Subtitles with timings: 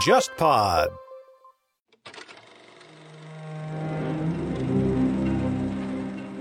[0.00, 0.88] JustPod。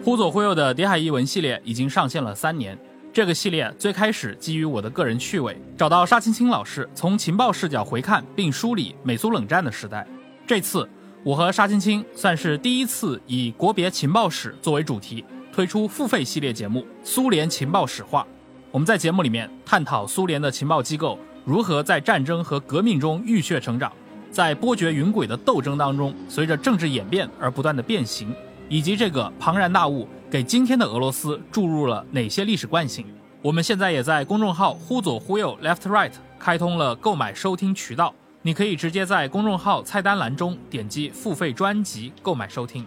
[0.06, 2.80] 忽左忽右的《谍海译文》系列已经上线了三年。
[3.12, 10.08] 这个系列最开始基于我的个人趣味，找到沙青青老师，从情报视角回看并梳理美苏冷战的时代。
[10.48, 10.88] 这次，
[11.22, 18.26] 我和沙青青算是第一次以国别情报史作为主题，推出付费系列节目《苏联情报史话》。
[18.72, 23.92] 我们在节目里面探讨苏联的情报机构如何在战争和革命中浴血成长，
[24.30, 28.32] 在波谲云诡的斗争当中，随着政治演变而不断的变形，
[28.68, 30.08] 以及这个庞然大物。
[30.30, 33.04] 给今天的俄罗斯注入了哪些历史惯性？
[33.42, 38.14] 我们现在也在公众号“忽左忽右 （Left Right）” 开通了购买收听渠道，
[38.44, 42.86] 你可以直接在公众号菜单栏中点击付费专辑购买收听。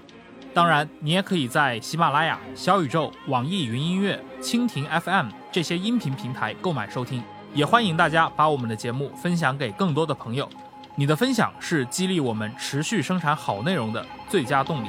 [0.54, 7.22] 当然，你也可以在喜马拉雅、小宇宙、网易云音乐、蜻蜓 FM 这些音频平台购买收听。
[7.54, 10.46] 也欢迎大家把我们的节目分享给更多的朋友，
[10.94, 14.88] 你的分享是激励我们持续生产好内容的最佳动力。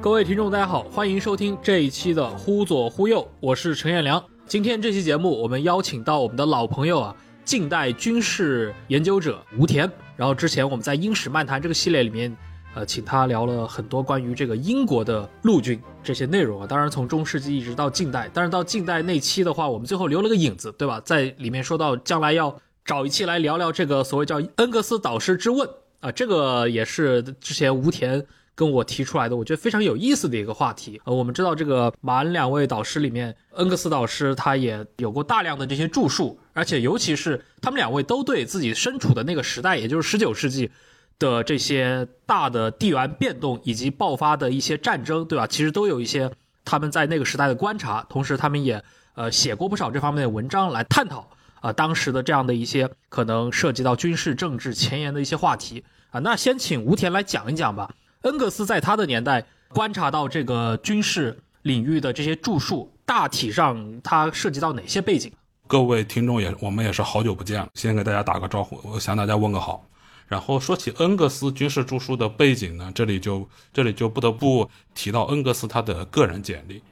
[0.00, 4.22] 各位听众，大家好，欢迎收听这一期的《忽左忽右》，我是陈彦良。
[4.46, 9.90] 今天这期节目，我们邀请到我们的老朋友啊，近代军事研究者吴田。
[10.16, 12.36] 然后之前我们在《英史漫谈》这个系列里面，
[12.74, 16.66] 呃，请他聊了很多关于这个英国的陆军这些内容啊。
[16.66, 21.00] 当然，从中世纪一直到近代，但是到近代那期的话，我们最后留了个影子，对吧？
[21.04, 25.68] 在里面说到将来要找一期来聊聊这个所谓叫恩格斯导师之问
[26.00, 28.24] 啊，这个也是之前吴田。
[28.54, 31.00] 跟我提出来的，我觉得非常有意思的一个话题。
[31.04, 40.70] 呃，我们知道这个马恩两位导师里面，恩格斯导师他也有过大量的这些著述，而且尤其是他们两位都对自己身处的那个时代，也就是十九世纪
[41.18, 45.46] 的这些大的地缘变动以及爆发的一些战争，对吧？
[45.46, 46.30] 其实都有一些
[46.64, 48.82] 他们在那个时代的观察，同时他们也
[49.14, 56.20] 呃写过不少这方面的文章来探讨啊当时的这样的一些可能涉及到军事政治前沿的一些话题啊。
[56.20, 57.90] 那先请吴田来讲一讲吧。
[58.22, 65.32] 恩格斯在他的年代观察到这个军事领域的这些著述，大体上它涉及到哪些背景？
[65.66, 69.84] 各位听众也，我们也是好久不见了，先给大家打个招呼，我向大家问个好。
[70.28, 76.82] 然后说起恩格斯军事著述的背景呢，这里就这里就不得不提到恩格斯他的个人简历。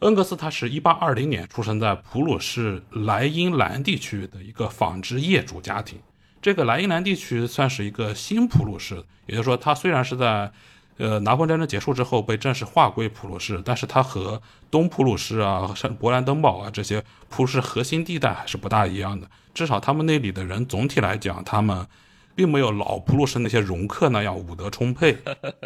[0.00, 5.98] 恩格斯他是一八二零年出生在普鲁士莱茵兰地区的一个纺织业主家庭。
[6.40, 10.50] 这个莱茵兰地区算是一个新普鲁士，也就是说，他虽然是在
[10.98, 19.26] 呃，拿破仑战争结束之后被正式划归普鲁士，但是它和东普鲁士啊、像勃兰登堡啊这些普鲁士核心地带还是不大一样的。
[19.54, 21.86] 至少他们那里的人总体来讲，他们
[22.34, 25.16] 并没有老普鲁士那些容克那样武德充沛，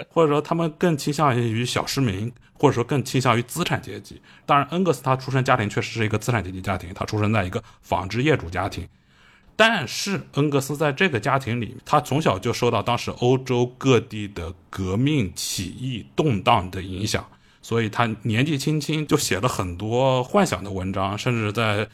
[0.09, 4.21] 或者说他们更倾向于小市民，或者说更倾向于资产阶级。
[4.47, 8.89] 当然，恩格斯他出生家庭确实是一个资产阶级家庭，他出生在一个纺织业主家庭。
[9.57, 17.25] 但是恩格斯在这个家庭里，他从小就受到当时欧洲各地的革命起义动荡的影响，
[17.61, 21.89] 所以他年纪轻轻就写了很多幻想的文章，甚至在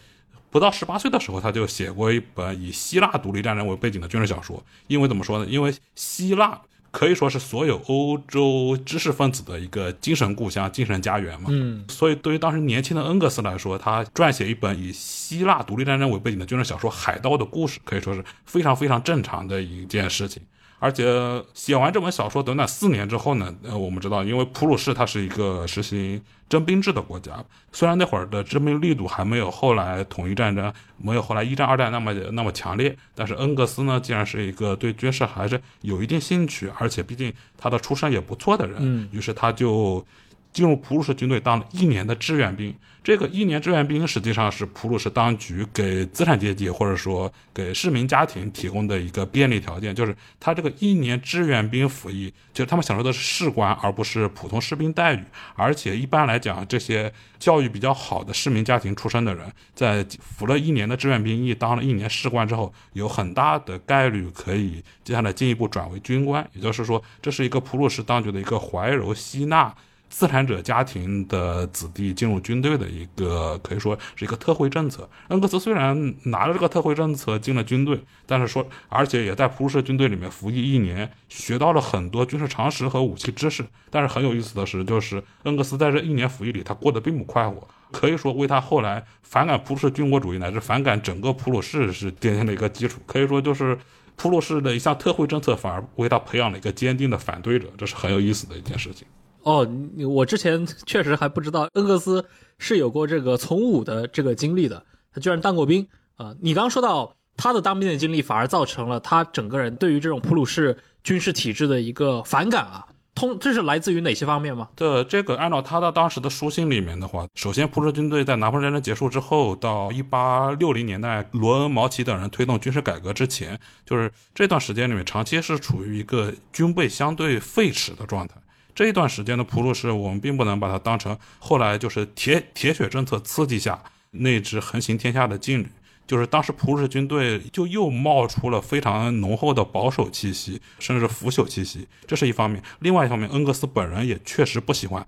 [0.51, 4.65] 不到十八岁的时候，他就写过一本以希腊独立战争为背景的军事小说。
[4.87, 5.47] 因为怎么说呢？
[5.51, 6.61] 因为希腊。
[6.91, 11.49] 可以说是所有欧洲知识分子的一个精神故乡、精神家园嘛。
[11.51, 20.43] 嗯，所以对于当时年轻的恩格斯来说，他撰写一本以希腊独立战争为背景的军事小说《海盗的故事》，可以说是非常非常正常的一件事情。
[20.79, 27.33] 而且写完这本小说，短短四年之后呢，呃，我们知道，因为普鲁士它是一个实行征兵制的国家，
[27.73, 40.05] 虽然那会儿的征兵力度还没有后来统一战争、没有后来一战、二战那么那么强烈，但是恩格斯呢，既然是一个对军事还是有一定兴趣，而且毕竟他的出身也不错的人，嗯，于是他就。
[40.53, 55.23] 进入普鲁士军队当了一年的志愿兵，这个一年志愿兵实际上是普鲁士当局给资产阶级或者说给市民家庭提供的一个便利条件，就是他这个一年志愿兵服役，就是他们享受的是士官而不是普通士兵待遇，
[55.55, 69.73] 而且一般来讲，这些教育比较好的市民家庭出身的人，在服了一年的志愿兵役，当了一年士官之后，有很大的概率可以接下来进一步转为军官，也就是说，这是一个普鲁士当局的一个怀柔吸纳。
[70.09, 75.09] 资产者家庭的子弟进入军队的一个可以说是一个特惠政策。
[75.29, 83.65] 恩格斯虽然拿着这个特惠政策进了军队，但是说而且也在普鲁士军队里面服役一年，学到了很多军事常识和武器知识。
[83.91, 93.01] 但是很有意思的是，就是恩格斯在这一年服役里，他过得并不快活，可以说为他后来反感普鲁士军国主义乃至反感整个普鲁士是奠定了一个基础。
[93.07, 93.79] 可以说就是
[94.17, 99.07] 普鲁士的一项特惠政策反而为他培养了一个坚定的反对者，这是很有意思的一件事情。
[99.43, 99.69] 哦，
[100.09, 102.25] 我之前 确实还不知道恩格斯
[102.59, 105.87] 是有过这个从武的这个经历的，他居然当过兵
[106.17, 112.87] 啊、你刚说到他的当兵的经历，反而造成了他整个人对于这种普鲁士军事体制的一个反感啊。
[113.15, 114.69] 通，这是来自于哪些方面吗？
[114.77, 128.37] 对这个按照他的当时的书信里面的话，首先普鲁士军队在拿破仑战争结束之后，到一八六零年代，罗恩、毛奇等人推动军事改革之前，就是这段时间里面，长期是处于一个军备相对废弛的状态。
[128.79, 133.83] 这一段时间的普鲁士，我们并不能把它当成后来就是铁铁血政策刺激下
[134.13, 135.67] 那支横行天下的劲旅。
[136.07, 142.63] 就是当时普鲁士军队就又冒出了非常浓厚的保守气息，甚至腐朽气息，这是一方面。
[142.79, 145.05] 另外一方面，恩格斯本人也确实不喜欢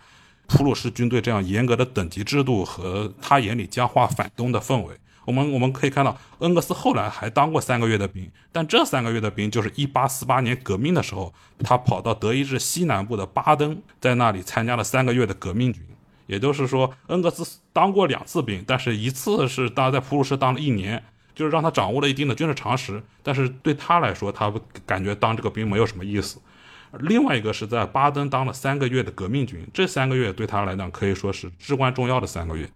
[0.48, 4.96] 普鲁士军队这样严格的等级制度和他眼里僵化反动的氛围。
[5.30, 15.80] 我们我们可以看到，恩格斯后来还当过三个月的兵，但这三个月的兵就是1848年革命的时候，他跑到德意志西南部的巴登，在那里参加了三个月的革命军。
[16.26, 21.00] 也就是说，恩格斯当过两次兵，但是一次是当在普鲁士当了一年，
[21.32, 23.00] 就是让他掌握了一定的军事常识。
[23.22, 24.52] 但是对他来说，他
[24.84, 26.40] 感觉当这个兵没有什么意思。
[26.98, 32.68] 另外一个是在巴登当了三个月的革命军，这三个月对他来讲可以说是至关重要的三个月。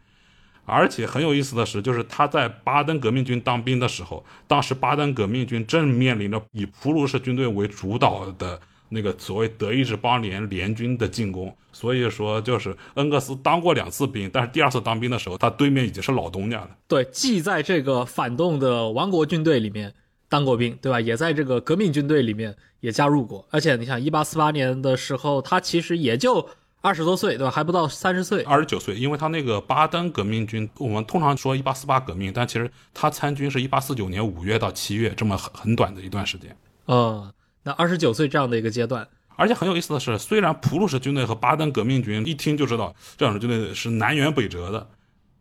[0.65, 8.61] 而且很有意思的是，就是他在巴登革命军当兵的时候，当时巴登革命军正面临着以普鲁士军队为主导的。
[8.91, 16.71] 那个所谓德意志邦联联军的进攻，所以说就是恩格斯当过两次兵，但是第二次当兵的时候，他对面已经是老东家了。
[16.87, 19.93] 对，既在这个反动的王国军队里面
[20.29, 21.01] 当过兵，对吧？
[21.01, 23.45] 也在这个革命军队里面也加入过。
[23.51, 26.47] 而且你想，一八四八年的时候，他其实也就
[26.85, 27.51] 二十多岁，对吧？
[27.51, 28.95] 还不到三十岁，二十九岁。
[28.95, 36.55] 因为他那个巴登革命军，我们通常说一八四八革命，但其实他参军是一八四九年五月到七月，这么很很短的一段时间。
[36.87, 37.33] 嗯。
[37.63, 44.87] 那二十九岁这样的一个阶段，而且很有意思的是，虽然普鲁士军队和巴登革命军一听就知道这两支军队是南辕北辙的，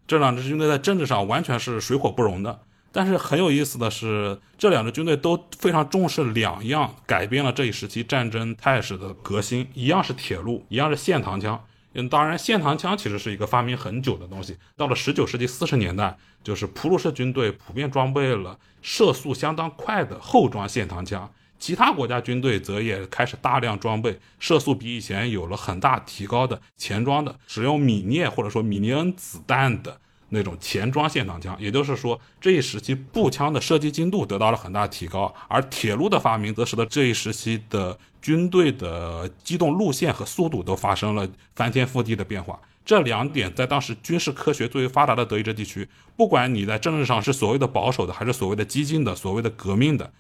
[0.08, 2.62] 这两支军队在政治上完全是水火不容的。
[2.94, 11.62] 但是很有意思的是，这两支军队都非常重视两样改变了这一时期战争态势的革新，一样是铁路，一样是线膛枪。
[11.96, 14.56] 嗯，当然，线膛枪其实是一个发明很久的东西。
[14.78, 21.28] 到了十九世纪四十年代，就是普鲁士军队普遍装备了射速相当快的后装线膛枪。
[21.60, 29.98] 其他国家军队则也开始大量装备射速比以前有了很大提高的前装的使用米涅或者说米尼恩子弹的
[30.34, 42.60] 那种前装线膛枪，也就是说这一时期步枪的射击精度得到了很大提高，而铁路的发明则使得这一时期的军队的机动路线和速度都发生了翻天覆地的变化。
[42.84, 45.88] 这两点在当时军事科学最为发达的德意志地区，
[46.18, 50.12] 不管你在政治上是所谓的保守的，还是所谓的激进的，所谓的革命的。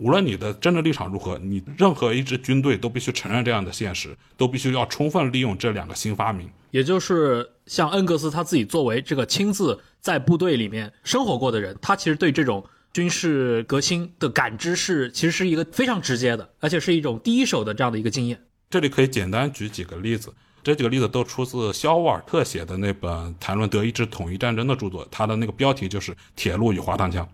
[0.00, 6.48] 无论你的政治立场如何，你任何一支军队都必须承认这样的现实，都必须要充分利用这两个新发明。
[6.70, 18.40] 也就是像恩格斯他自己作为这个亲自在部队里面生活过的人，他其实对这种军事革新的感知是其实是一个非常直接的，而且是一种第一手的这样的一个经验。
[18.70, 20.30] 这里可以简单举几个例子，
[20.62, 27.24] 这几个例子都出自肖沃尔特写的那本谈论德意志统一战争的著作，他的那个标题就是《铁路与滑膛枪》。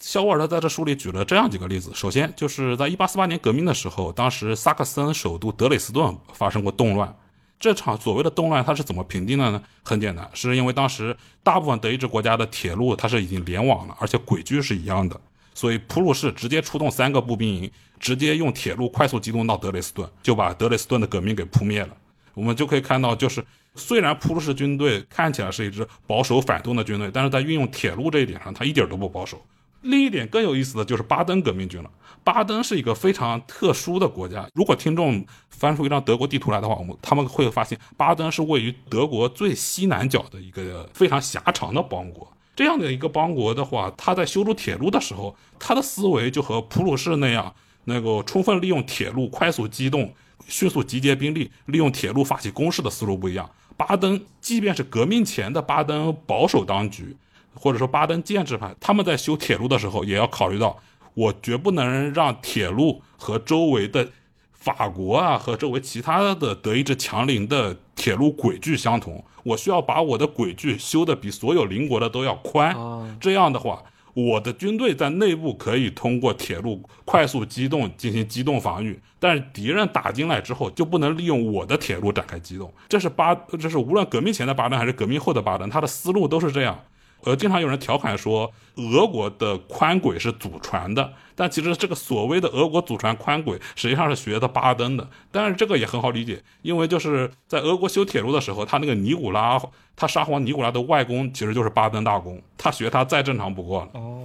[0.00, 1.90] 肖沃尔特在这书里举了这样几个例子。
[1.94, 7.14] 首先，就是在1848年革命的时候，当时萨克森首都德累斯顿发生过动乱。
[7.58, 9.62] 这场所谓的动乱，它是怎么平定的呢？
[9.82, 15.20] 很简单，是因为当时大部分德意志国家的铁路它是已经联网了，而且轨距是一样的，
[15.52, 21.94] 所以普鲁士直接出动三个步兵营，直接用铁路快速机动到德累斯顿，就把德累斯顿的革命给扑灭了。
[22.32, 29.38] 我们就可以看到，就是虽然普鲁士军队看起来是一支保守反动的军队，但是在运用铁路这一点上，它一点都不保守。
[29.82, 31.90] 另一点更有意思的就是巴登革命军了。
[32.22, 34.46] 巴登是一个非常特殊的国家。
[34.54, 42.30] 如果听众翻出一张德国地图来的话，我们他们会发现，巴登是位于德国最西南角的一个非常狭长的邦国。
[42.54, 50.12] 这样的一个邦国的话，他在修筑铁路的时候，他的思维就和普鲁士那样，能够充分利用铁路快速机动、
[50.46, 53.48] 迅速集结兵力、利用铁路发起攻势的思路不一样。
[53.78, 57.16] 巴登即便是革命前的巴登保守当局。
[57.60, 60.78] 或者说巴登建制派，他们在修铁路的时候，也要考虑到，
[61.12, 64.08] 我绝不能让铁路和周围的
[64.52, 72.74] 法国啊和周围其他的德意志强邻的铁路轨距相同，我需要把我的轨距修的比所有邻国的都要宽。
[73.20, 73.82] 这样的话，
[74.14, 82.72] 我的军队在内部可以通过铁路快速机动进行机动防御，但是敌人打进来之后，就不能利用我的铁路展开机动。
[82.88, 86.78] 这是巴，这是无论革命前的巴登还是革命后的巴登，他的思路都是这样。
[87.24, 95.08] 呃，经常有人调侃说，俄国的宽轨是祖传的，但其实这个所谓的俄国祖传宽轨，实际上是学的巴登的。
[95.30, 99.60] 但是这个也很好理解，因为就是在俄国修铁路的时候，他那个尼古拉，
[99.94, 104.00] 他沙皇尼古拉的外公其实就是巴登大公，他学他再正常不过了。
[104.00, 104.24] 哦，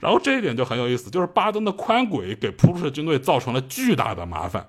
[0.00, 4.66] 然后这一点就很有意思，就是巴登的宽轨给普鲁士军队造成了巨大的麻烦。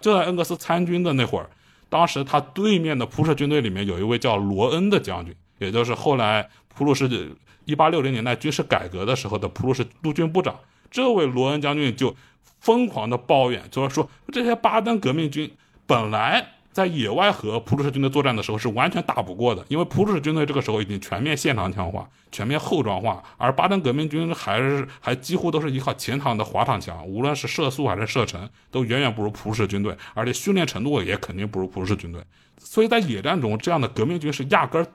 [0.00, 1.50] 就在恩格斯参军的那会儿，
[1.90, 6.48] 当时他对面的普鲁士军队里面有一位叫罗恩的将军，也就是后来
[6.80, 10.58] 普鲁士一八六零年代军事改革的时候的普鲁士陆军部长。
[10.90, 12.16] 这位罗恩将军就
[12.58, 15.52] 疯狂的抱怨，就是说这些巴登革命军
[15.86, 32.22] 本来在野外和普鲁士军队作战的时候是完全打不过的，因为普鲁士军队这个时候已经全面现场强化、全面后装化，而巴登革命军还是还几乎都是依靠前膛的滑膛枪，无论是射速还是射程，都远远不如普鲁士军队，而且训练程度也肯定不如普鲁士军队。
[32.56, 34.86] 所以在野战中，这样的革命军是压根儿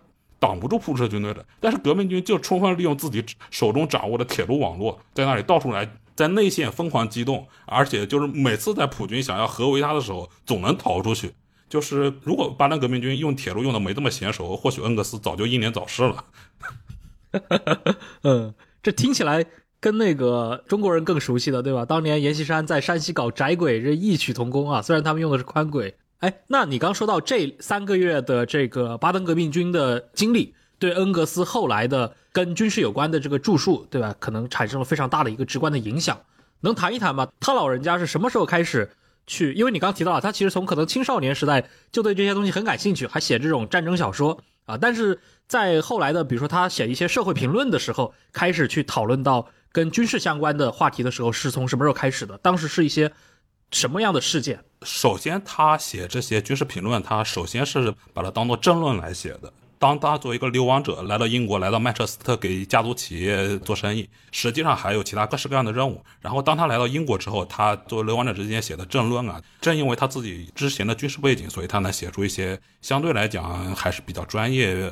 [0.46, 1.44] 挡不住普鲁士军队的。
[1.60, 11.32] 但是革命军就充分利用自己手中掌握的铁路网络，在那里到处来在内线疯狂机动，而且就是每次在普军想要合围他的时候，总能逃出去。
[11.68, 16.24] 就是如果巴登革命军用铁路用的没这么娴熟，或许恩格斯早就英年早逝了。
[18.22, 19.44] 嗯，这听起来
[19.80, 21.84] 跟那个中国人更熟悉的，对吧？
[21.86, 24.82] 当年阎锡山在山西搞窄轨，这异曲同工啊。
[24.82, 25.96] 虽然他们用的是宽轨。
[26.20, 34.16] 哎，那你刚说到这三个月的这个巴登革命军的经历，对恩格斯后来的跟军事有关的这个著述，对吧？
[34.20, 36.20] 可能产生了非常大的一个直观的影响。
[36.62, 37.28] 能谈一谈吗？
[37.40, 38.90] 他老人家是什么时候开始
[39.28, 39.54] 去？
[39.54, 44.78] 因为你刚提到了，他其实从可能青少年时代就对这些东西很感兴趣，还写这种战争小说啊。
[44.78, 52.38] 但是在后来的，比如说他写一些社会评论的时候，开始去讨论到跟军事相关的话题的时候，是从什么时候开始的？
[52.40, 53.12] 当时是一些
[53.72, 54.64] 什么样的事件？
[54.86, 59.51] 首先，他写这些军事评论，他首先是把它当做政论来写的。
[59.77, 66.01] 当他作为一个流亡者来到英国，来到曼彻斯特给家族企业做生意，实际上还有其他各式各样的任务。
[66.22, 74.92] 然后，当他来到英国之后，他作为流亡者之间写的政论啊，正因为他自己之前的军事背景，所以他能写出一些相对来讲还是比较专业。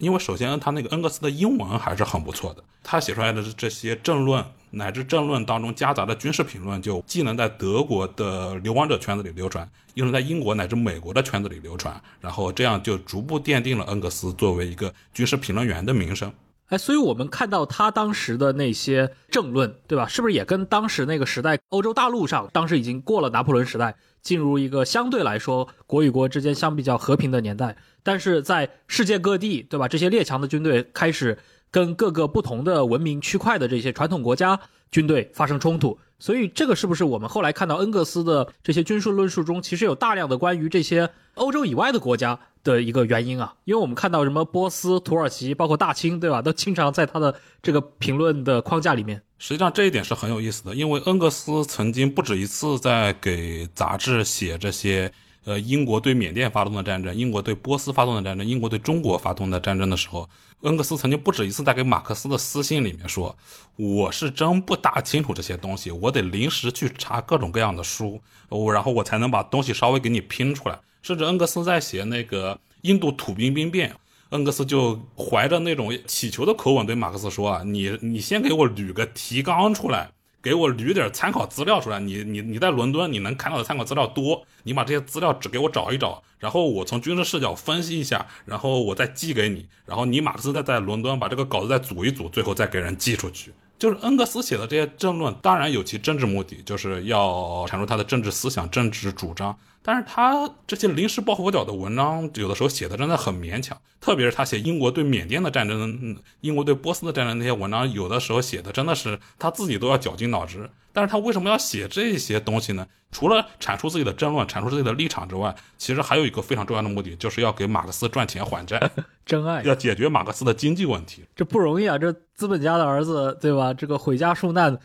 [0.00, 16.32] 因为首先他那个恩格斯的英文还是很不错的，他写出来的这些政论乃至政论当中夹杂的军事评论，就既能在德国的流亡者圈子里流传，又能在英国乃至美国的圈子里流传，然后这样就逐步奠定了恩格斯作为一个军事评论员的名声。
[16.68, 20.06] 哎，所以我们看到他当时的那些政论，对吧？
[20.06, 27.76] 是不是也跟当时那个时代，欧洲大陆上当时已经过了拿破仑时代，进入一个相对来说国与国之间相比较和平的年代？
[28.02, 29.86] 但是在世界各地，对吧？
[29.88, 31.38] 这些列强的军队开始
[31.70, 34.60] 跟各个不同的文明区块的这些传统国家
[34.90, 35.98] 军队发生冲突。
[36.20, 43.54] 所以这个是不是我们后来看到恩格斯的这些军事论述中，其实有大量的关于这些欧洲以外的国家的一个原因啊？
[43.64, 46.40] 因为我们看到什么波斯、土耳其，包括大清，对吧？
[46.40, 49.20] 都经常在他的这个评论的框架里面。
[49.38, 55.12] 实际上这一点是很有意思的，因为恩格斯曾经不止一次在给杂志写这些。
[55.50, 60.30] 呃，英国对缅甸发动的战争，英国对波斯发动的战争，英国对中国发动的战争的时候，
[60.60, 63.36] 恩格斯曾经不止一次在给马克思的私信里面说
[63.74, 73.92] ：“我是真不大清楚这些东西，我得临时去查各种各样的书，我然后我才能把东西稍微给你拼出来。”甚至恩格斯在写那个印度土兵兵变，
[74.28, 93.52] 恩格斯就怀着那种乞求的口吻对马克思说：“啊，你你先给我捋个提纲出来。”给我捋点参考资料出来，你你你在伦敦你能看到的参考资料多，你把这些资料只给我找一找，然后我从军事视角分析一下，然后我再寄给你，然后你马克思再在伦敦把这个稿子再组一组，最后再给人寄出去。
[93.78, 99.56] 就是恩格斯写的这些政论，当然有其政治目的，就是要阐述他的政治思想、政治主张。
[99.82, 103.76] 但是他这些临时抱佛脚的文章，有的时候写的真的很勉强。
[104.00, 110.68] 特别是他写英国对缅甸的战争、英国对波斯的战争那些文章，有的时候写的真的是他自己都要绞尽脑汁。
[110.92, 112.86] 但是他为什么要写这些东西呢？
[113.12, 118.90] 除了阐述自己的争论、阐述自己的立场之外，其实还有一个非常重要的目的，就是要给马克思赚钱还债，
[119.24, 121.24] 真爱要解决马克思的经济问题。
[121.36, 121.96] 这不容易啊！
[121.96, 123.72] 这资本家的儿子，对吧？
[123.72, 124.78] 这个毁家纾难。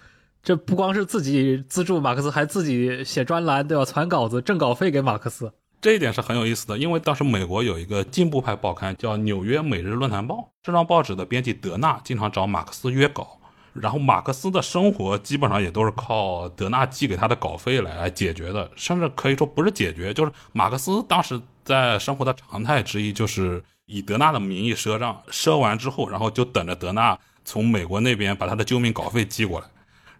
[0.45, 3.83] 这不光是自己资助马克思，还自己写专栏，对吧？
[3.83, 6.77] 传稿子挣稿费给马克思，这一点是很有意思的。
[6.77, 13.39] 因为当时美国有一个进步派报刊叫《纽约每日论坛报》，这张报纸的编辑德纳经常找马克思约稿，
[13.73, 29.65] 然后马克思的生活基本上也都是靠德纳寄给他的稿费来解决的，甚至可以说不是解决，就是马克思当时在生活的常态之一就是以德纳的名义赊账，赊完之后，然后就等着德纳从美国那边把他的救命稿费寄过来。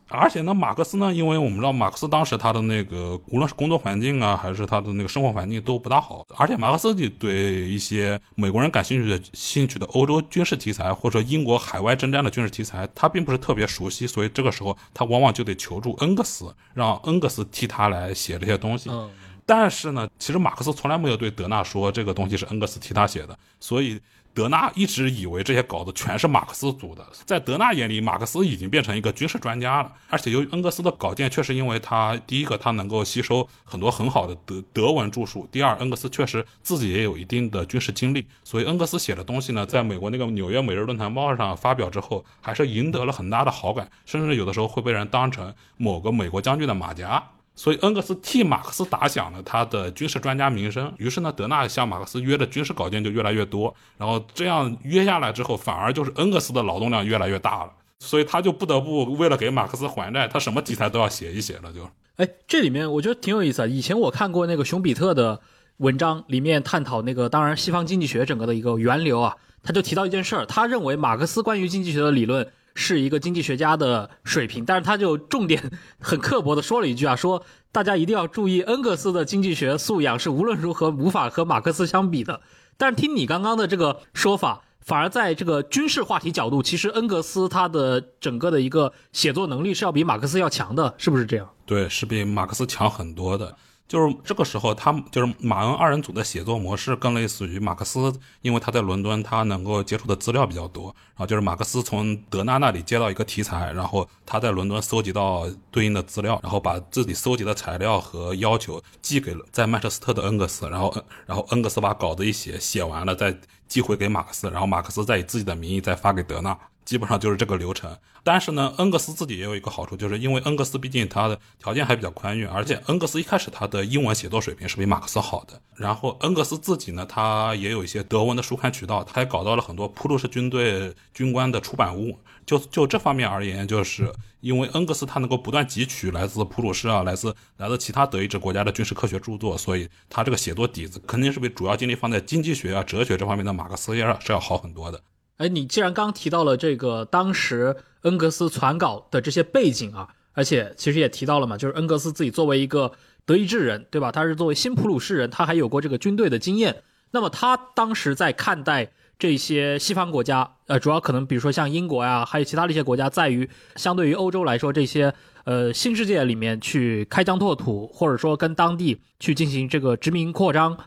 [0.08, 18.92] 而且呢，马克思呢，因为我们知道马克思当时他的那个无论是工作环境啊，还是他的那个生活环境都不大好，而且马克思就对一些美国人感兴趣的兴趣的欧洲军事题材，或者说英国海外征战的军事题材，他并不是特别熟悉，所以这个时候他往往就得求助恩格斯，让恩格斯替他来写这些东西。
[18.92, 19.10] 嗯，
[19.44, 24.00] 但是呢，其实马克思从来没有对德纳说这个东西是恩格斯替他写的，所以
[24.36, 27.08] 德纳一直以为这些稿子全是马克思组的。
[27.26, 29.90] 在德纳眼里，马克思已经变成一个军事专家了。
[30.10, 47.24] 而且由于恩格斯的稿件确实因为他第一个他能够吸收很多很好的德德文著述，第二恩格斯确实自己也有一定的军事经历，所以恩格斯写的东西呢，在美国那个纽约每日论坛报上发表之后，还是赢得了很大的好感，甚至有的时候会被人当成某个美国将军的马甲。
[47.56, 50.94] 所以恩格斯替马克思打响了他的军事专家名声。
[50.98, 53.74] 于是呢，德纳向马克思约的军事稿件就越来越多。
[53.98, 57.72] 然后这样约下来之后，反而就是恩格斯的劳动量越来越大了。
[58.00, 61.72] 所以他就不得不为了给马克思还债，他什么题材都要写一写了。
[61.72, 63.66] 就哎，这里面我觉得挺有意思啊。
[63.66, 65.40] 以前我看过那个熊彼特的
[65.78, 72.46] 文章，里面探讨那个当然西方经济学整个的一个源流啊，他就提到一件事儿，他认为马克思关于经济学的理论。
[72.76, 82.42] 是一个经济学家的水平，但是他就重点很刻薄的说了一句啊，说大家一定要注意，恩格斯的经济学素养是无论如何无法和马克思相比的。
[82.78, 91.50] 但是听你刚刚的这个说法，反而在这个军事话题角度，其实恩格斯他的整个的一个写作能力是要比马克思要强的，是不是这样？
[91.66, 93.56] 对，是比马克思强很多的。
[93.88, 98.12] 就是这个时候，他就是马恩二人组的写作模式更类似于马克思，
[98.42, 100.86] 因为他在伦敦，他能够接触的资料比较多。
[100.86, 110.94] 然后就是马克思从德纳那里接到一个题材，然后他在伦敦搜集到对应的资料，然后把自己搜集的材料和要求寄给了在曼彻斯特的恩格斯，然后
[111.28, 113.38] 然后恩格斯把稿子一写，写完了再
[113.68, 116.58] 寄回给马克思，然后马克思再以自己的名义再发给德纳。
[116.86, 125.60] 基本上就是这个流程，但是呢，恩格斯自己也有一个好处，就是因为恩格斯毕竟他的条件还比较宽裕，而且恩格斯一开始他的英文写作水平是比马克思好的。
[125.76, 132.18] 然后恩格斯自己呢，他也有一些德文的书刊渠道，他也搞到了很多普鲁士军队军官的出版物。
[132.46, 145.02] 就就这方面而言，就是因为恩格斯他能够不断汲取来自普鲁士啊，来自来自其他德意志国家的军事科学著作，所以他这个写作底子肯定是比主要精力放在经济学啊、哲学这方面的马克思要是要好很多的。
[145.38, 152.94] 哎，你既然刚提到了这个当时恩格斯传稿的这些背景啊，而且其实也提到了嘛，就是恩格斯自己作为一个
[153.26, 154.14] 德意志人，对吧？
[154.14, 156.84] 他是作为新普鲁士人，他还有过这个军队的经验。
[157.12, 170.78] 那么他当时在看待这些西方国家，呃，主要可能比如说像英国呀，还有其他的一些国家，在于相对于欧洲来说，这些呃新世界里面去开疆拓土，或者说跟当地去进行这个殖民扩张，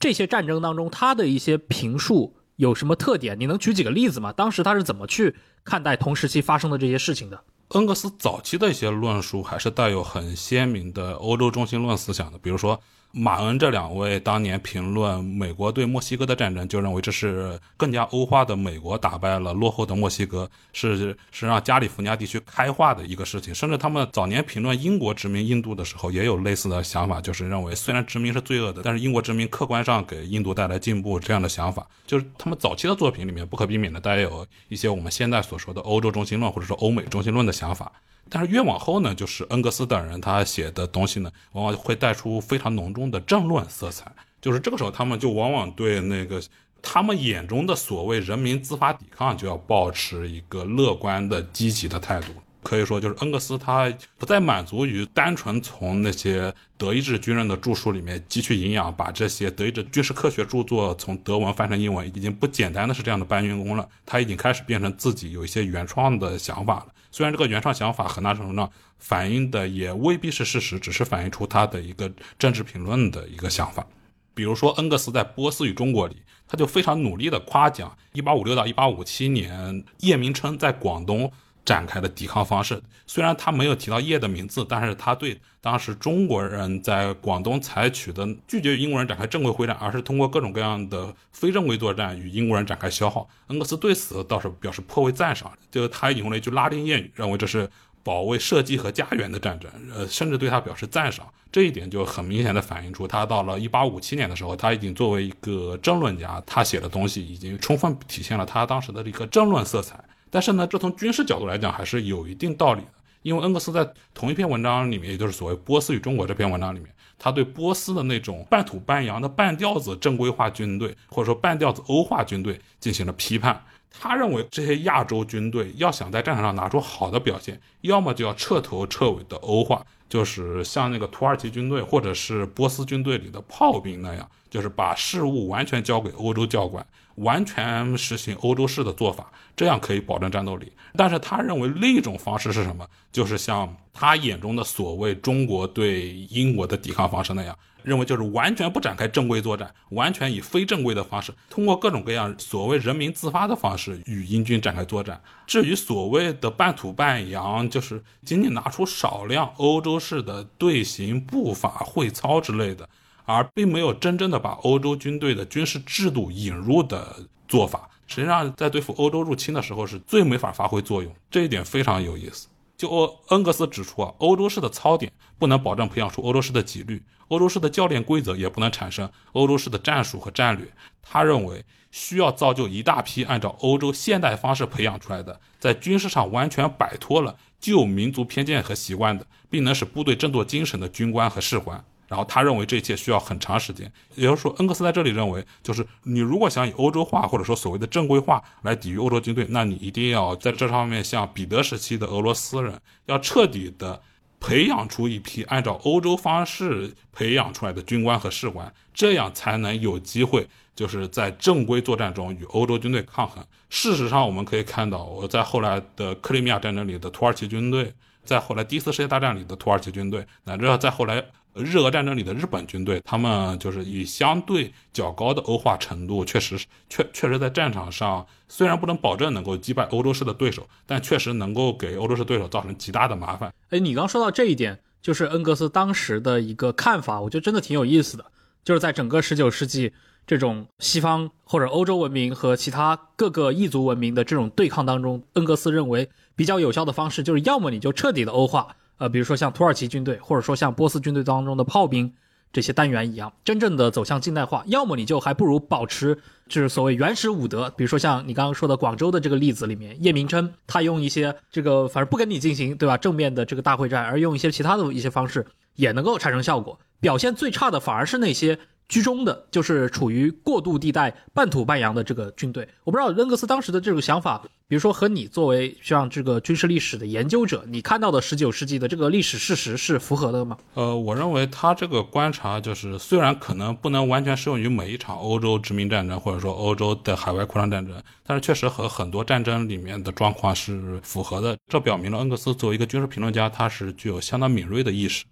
[0.00, 2.36] 这些战争当中，他的一些评述。
[2.56, 3.38] 有什么特点？
[3.38, 4.32] 你能举几个例子吗？
[4.32, 7.44] 当时他是怎么去看待同时期发生的这些事情的？
[7.68, 12.80] 恩格斯早期的一些论述还是带有很鲜明的欧洲中心论思想的，比如说。
[13.16, 23.54] 马恩这两位当年评论美国对墨西哥的战争，就认为这是更加欧化的美国打败了落后的墨西哥，是是让加利福尼亚地区开化的一个事情。
[23.54, 31.86] 甚至他们早年评论英国殖民印度的时候，也有类似的想法，就是认为虽然殖民是罪恶的，但是英国殖民客观上给印度带来进步这样的想法。
[32.04, 37.92] 就是他们早期的作品里面不可避免的带有一些我们现在所说的欧洲中心论或者说欧美中心论的想法。
[38.30, 44.10] 但是越往后呢，就是恩格斯等人他写的东西呢，往往会带出非常浓重的政论色彩。
[44.40, 46.42] 就是这个时候，他们就往往对那个
[46.82, 52.32] 他们眼中的所谓人民自发抵抗，就要保持一个乐观的、积极的态度。
[52.64, 63.88] 可以说，就是恩格斯他不再满足于单纯从那些德意志军人的著述里面汲取营养，把这些德意志军事科学著作从德文翻成英文，已经不简单的是这样的搬运工了。
[64.04, 66.86] 他已经开始变成自己有一些原创的想法了。
[67.12, 73.86] 虽然这个原创想法很大程度上反映的也未必是事实，只是反映出他的一个政治评论的一个想法。
[74.34, 76.16] 比如说，恩格斯在《波斯与中国》里，
[76.48, 81.30] 他就非常努力地夸奖1856到1857年叶明琛在广东。
[81.64, 95.50] 展开的抵抗方式，虽然他没有提到叶的名字，但是他对当时中国人在广东采取的拒绝英国人展开正规会战，而是通过各种各样的非正规作战与英国人展开消耗，恩格斯对此倒是表示颇为赞赏。
[95.70, 97.68] 就是他引用了一句拉丁谚语，认为这是
[98.02, 101.26] 保卫社稷和家园的战争，呃，甚至对他表示赞赏。
[101.50, 109.98] 这一点就很明显的反映出，他到了1857年的时候，他已经作为一个政论家，他写的东西已经充分体现了他当时的一个政论色彩。
[110.34, 112.88] 但是呢，这从军事角度来讲还是有一定道理的，
[113.22, 123.62] 因为恩格斯在同一篇文章里面，也就是所谓《波斯与中国》这篇文章里面，他对波斯的那种半土半洋的半吊子正规化军队，或者说半吊子欧化军队进行了批判。
[123.96, 136.84] 他认为这些亚洲军队要想在战场上拿出好的表现，要么就要彻头彻尾的欧化，就是像那个土耳其军队或者是波斯军队里的炮兵那样，就是把事务完全交给欧洲教官，
[137.16, 140.72] 完全实行欧洲式的做法，这样可以保证战斗力。
[140.94, 142.86] 但是他认为另一种方式是什么？
[143.12, 147.56] 就是像他眼中的所谓中国对英国的抵抗方式那样。
[147.82, 155.20] 认为就是完全不展开正规作战，完全以非正规的方式，通过各种各样所谓人民自发的方式与英军展开作战。
[155.46, 162.88] 至于所谓的半土半洋，就是仅仅拿出少量欧洲式的队形、步法、会操之类的，
[163.24, 167.16] 而并没有真正的把欧洲军队的军事制度引入的
[167.48, 171.14] 做法，实际上在对付欧洲入侵的时候是最没法发挥作用。
[171.30, 172.48] 这一点非常有意思。
[172.76, 180.66] 就欧恩格斯指出啊，欧洲式的操点不能保证培养出欧洲式的纪律，欧洲式的教练规则也不能产生欧洲式的战术和战略。
[181.00, 191.82] 他认为需要造就一大批按照欧洲现代方式培养出来的，在军事上完全摆脱了旧民族偏见和习惯的，并能使部队振作精神的军官和士官。
[192.14, 204.00] 然后他认为这一切需要很长时间，也就是说，恩格斯在这里认为，就是你如果想以欧洲化或者说所谓的正规化来抵御欧洲军队，那你一定要在这上面像彼得时期的俄罗斯人，要彻底的
[204.38, 210.46] 培养出一批按照欧洲方式培养出来的军官和士官，这样才能有机会
[210.76, 213.44] 就是在正规作战中与欧洲军队抗衡。
[213.70, 217.92] 事实上，我们可以看到，我在后来的克里米亚战争里的土耳其军队，
[218.24, 221.24] 在后来第一次世界大战里的土耳其军队，乃至在后来。
[221.54, 233.52] 日俄战争里的日本军队，他们就是以相对较高的欧化程度，确实确确实在战场上，虽然不能保证能够击败欧洲式的对手，但确实能够给欧洲式对手造成极大的麻烦。
[233.70, 238.24] 哎，你刚说到这一点，就是恩格斯当时的一个看法，我觉得真的挺有意思的。
[238.64, 239.92] 就是在整个十九世纪
[240.26, 248.74] 这种西方或者欧洲文明和其他各个异族文明的这种对抗当中，恩格斯认为比较有效的方式，就是要么你就彻底的欧化。
[249.04, 252.10] 呃，比如说像土耳其军队，或者说像波斯军队当中的炮兵
[252.54, 256.16] 这些单元一样，真正的走向近代化，要么你就还不如保持
[256.48, 266.80] 就是所谓原始武德，比如说像你刚刚说的广州的这个例子里面，叶明琛他用一些这个反正不跟你进行对吧正面的这个大会战，而用一些其他的一些方式也能够产生效果。
[266.98, 268.58] 表现最差的反而是那些。
[268.88, 280.58] 居中的就是处于过渡地带、半土半洋的这个军队，我不知道恩格斯当时的这种想法，比如说和你作为像这个军事历史的研究者，你看到的十九世纪的这个历史事实是符合的吗？
[280.74, 291.56] 呃，我认为他这个观察就是，虽然可能不能完全适用于每一场欧洲殖民战争或者说欧洲的海外扩张战争，但是确实和很多战争里面的状况是符合的。
[291.68, 295.24] 这表明了恩格斯作为一个军事评论家，他是具有相当敏锐的意识。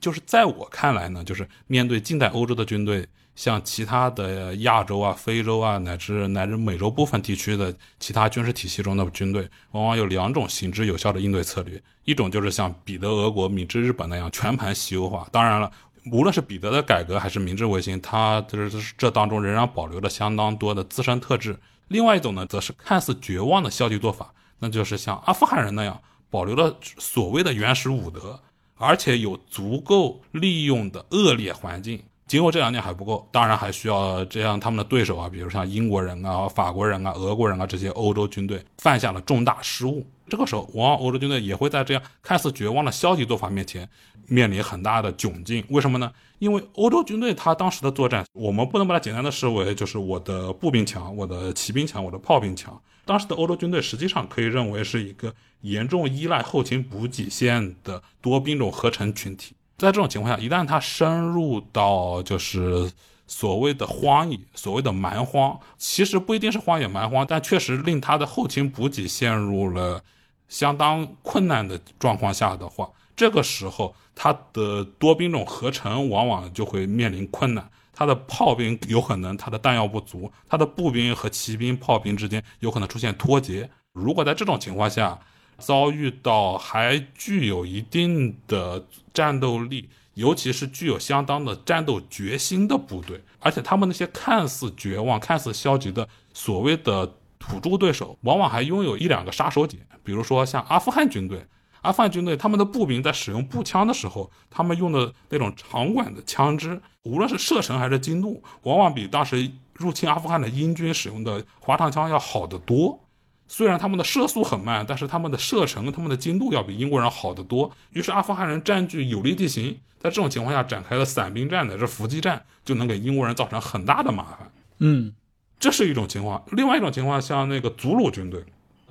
[0.00, 11.80] 就是在我看来呢，就是面对近代欧洲的军队，像其他的亚洲啊、非洲啊，乃至乃至美洲部分地区的其他军事体系中的军队，往往有两种行之有效的应对策略。
[12.04, 15.26] 一种就是像彼得俄国、明治日本那样全盘西欧化。
[15.32, 15.70] 当然了，
[16.12, 21.58] 无论是彼得的改革还是明治维新，它这这当中仍然保留了相当多的自身特质。
[21.88, 28.40] 另外一种呢，则是看似绝望的消极做法，那就是像阿富汗人那样保留了所谓的原始武德。
[28.76, 40.06] 而且有足够利用的恶劣环境，今后这两点还不够，当然还需要这样他们的对手啊，比如像英国人啊、法国人啊、俄国人啊这些欧洲军队犯下了重大失误。
[40.26, 43.86] 这个时候，往往欧洲军队也会在这样看似绝望的消极做法面前
[44.26, 45.62] 面临很大的窘境。
[45.68, 46.10] 为什么呢？
[46.38, 52.80] 因为欧洲军队他当时的作战，我们不能把它简单的视为就是我的步兵强、我的骑兵强、我的炮兵强。
[53.04, 59.54] 当时的欧洲军队实际上可以认为是一个严重依赖后勤补给线的多兵种合成群体。
[59.76, 62.90] 在这种情况下，一旦他深入到就是
[63.26, 70.02] 所谓的荒野、所谓的蛮荒，其实不一定是荒野蛮荒，但确实令他的后勤补给陷入了
[70.48, 77.68] 相当困难的状况下的话，这个时候他的多兵种合成往往就会面临困难。
[77.96, 83.70] 他的炮兵有可能他的弹药不足，他的步兵和骑兵、炮兵之间有可能出现脱节。
[83.92, 85.18] 如果在这种情况下
[85.58, 101.44] 遭遇到还具有一定的战斗力，尤其是具有相当的战斗决心的部队，而且他们那些看似绝望、看似消极的所谓的土著对手，往往还拥有一两个杀手锏，比如说像阿富汗军队。
[101.82, 112.98] 阿富汗军队他们的步兵在使用步枪的时候，他们用的那种长管的枪支，无论是射程还是精度，往往比当时入侵阿富汗的英军使用的滑膛枪要好得多。
[113.46, 117.70] 虽然他们的射速很慢，但是他们的射程、他们的精度要比英国人好得多。
[117.90, 124.50] 于是阿富汗人占据有利地形，在这种情况下展开了散兵战乃至伏击战，就能给英国人造成很大的麻烦。
[124.78, 125.12] 嗯，
[125.60, 126.42] 这是一种情况。
[126.52, 128.42] 另外一种情况，像那个祖鲁军队，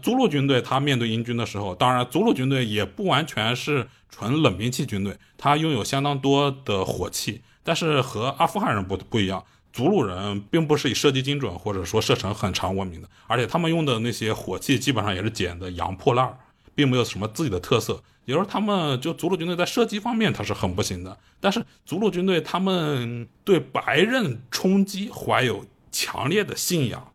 [0.01, 9.43] 祖鲁军队他面对英军的时候，当然祖鲁军队也不完全是纯冷兵器军队，他拥有相当多的火器，但是和阿富汗人不不一样。
[9.73, 16.37] 祖鲁人并不是以射击精准或者说射程很长闻名的，而且他们用的那些火器基本上也是捡的洋破烂，
[16.75, 18.01] 并没有什么自己的特色。
[18.25, 27.11] 也就是，他们就祖鲁军队在射击方面他是很不行的，但是祖鲁军队他们对白刃冲击怀有强烈的信仰，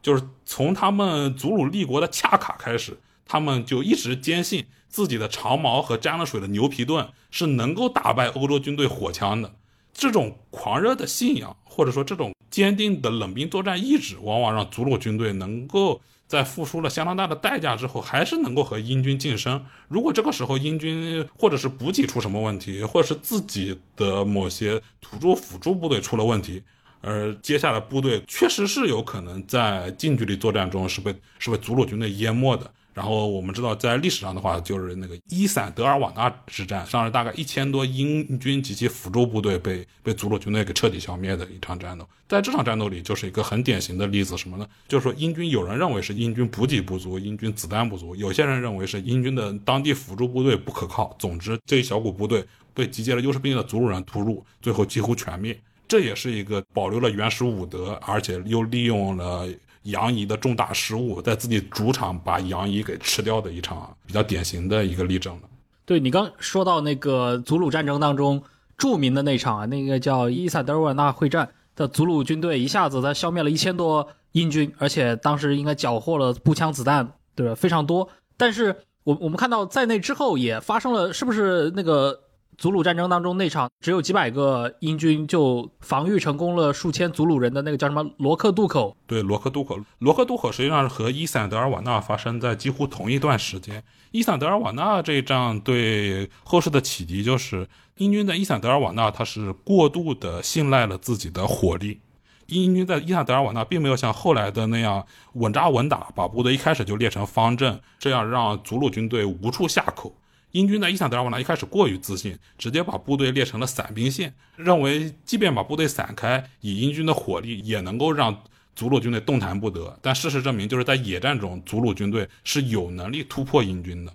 [0.00, 9.52] 就是从他们祖鲁立国的恰卡开始，他们就一直坚信自己的长矛和沾了水的牛皮盾是能够打败欧洲军队火枪的。
[9.98, 19.60] 这种狂热的信仰，或者说这种坚定的冷兵作战意志，往往让祖鲁军队能够在付出了相当大的代价之后，还是能够和英军近身。
[19.88, 26.62] 如果这个时候英军或者是补给出什么问题，或者是自己的某些土著辅助部队出了问题，
[27.00, 32.70] 而接下来部队确实是有可能在近距离作战中是被是被祖鲁军队淹没的。
[32.98, 42.04] 然后我们知道，在历史上的话，就是那个伊散德尔瓦纳之战，上是大概一千多英军及其辅助部队被被祖鲁军队给彻底消灭的一场战斗。
[42.26, 44.66] 在这场战斗里，就是一个很典型的例子，什么呢？
[44.88, 51.14] 就是说，英军有人认为是英军补给不足，英军子弹不足；有些人认为是英军的当地辅助部队不可靠。
[51.20, 55.56] 总之，这一小股部队被集结了优势兵力的祖鲁人突入，最后几乎全灭。
[55.86, 59.46] 这也是一个保留了原始武德，而且又利用了。
[59.82, 65.42] 杨仪的重大失误，在自己主场把杨仪给吃掉的一场比较典型的一个例证了。
[65.84, 68.42] 对你刚说到那个祖鲁战争当中
[68.76, 77.54] 著名的那场啊，那个叫伊萨德尔瓦纳会战的祖鲁军队一下子他消灭了一千多英军，而且当时应该缴获了步枪子弹，对吧？
[77.54, 78.08] 非常多。
[78.36, 82.20] 但是我我们看到在那之后也发生了，是不是那个？
[82.58, 88.96] 祖鲁战争当中那场只有几百个英军就防御成功了数千祖鲁人的那个叫什么罗克渡口？
[89.06, 89.78] 对，罗克渡口。
[90.00, 93.84] 罗克渡口实际上是和伊散德尔瓦纳发生在几乎同一段时间。
[94.10, 97.68] 伊散德尔瓦纳这一仗对后世的启迪就是，
[97.98, 102.00] 英军在伊散德尔瓦纳他是过度的信赖了自己的火力。
[102.46, 110.12] 英军在伊散德尔瓦纳并没有像后来的那样稳扎稳打，把部队一开始就列成方阵，这样让祖鲁军队无处下口。
[110.52, 118.42] 英军在伊萨德尔瓦纳一开始过于自信，直接把部队列成了散兵线，认为即便把部队散开，以英军的火力也能够让
[118.74, 119.98] 祖鲁军队动弹不得。
[120.00, 124.12] 但事实证明，就是在野战中，祖鲁军队是有能力突破英军的。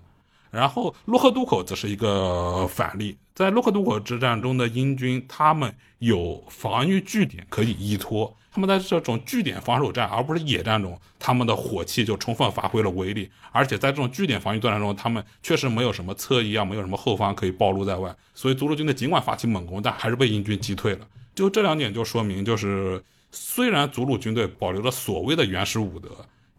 [0.50, 8.36] 然后洛克渡口则是一个反例，在洛克渡口之战中的英军，他们有防御据点可以依托。
[8.54, 13.28] 他们在这种据点防守战，而不是野战中，他们的火器就充分发挥了威力。
[13.50, 18.14] 而且在这种据点防御作战中，他们确实没有什么侧翼啊，没有什么后方可以暴露在外。
[18.32, 21.00] 所以，祖鲁军队尽管发起猛攻，但还是被英军击退了。
[21.34, 26.10] 就这两点就说明，就是虽然祖鲁军队保留了所谓的原始武德，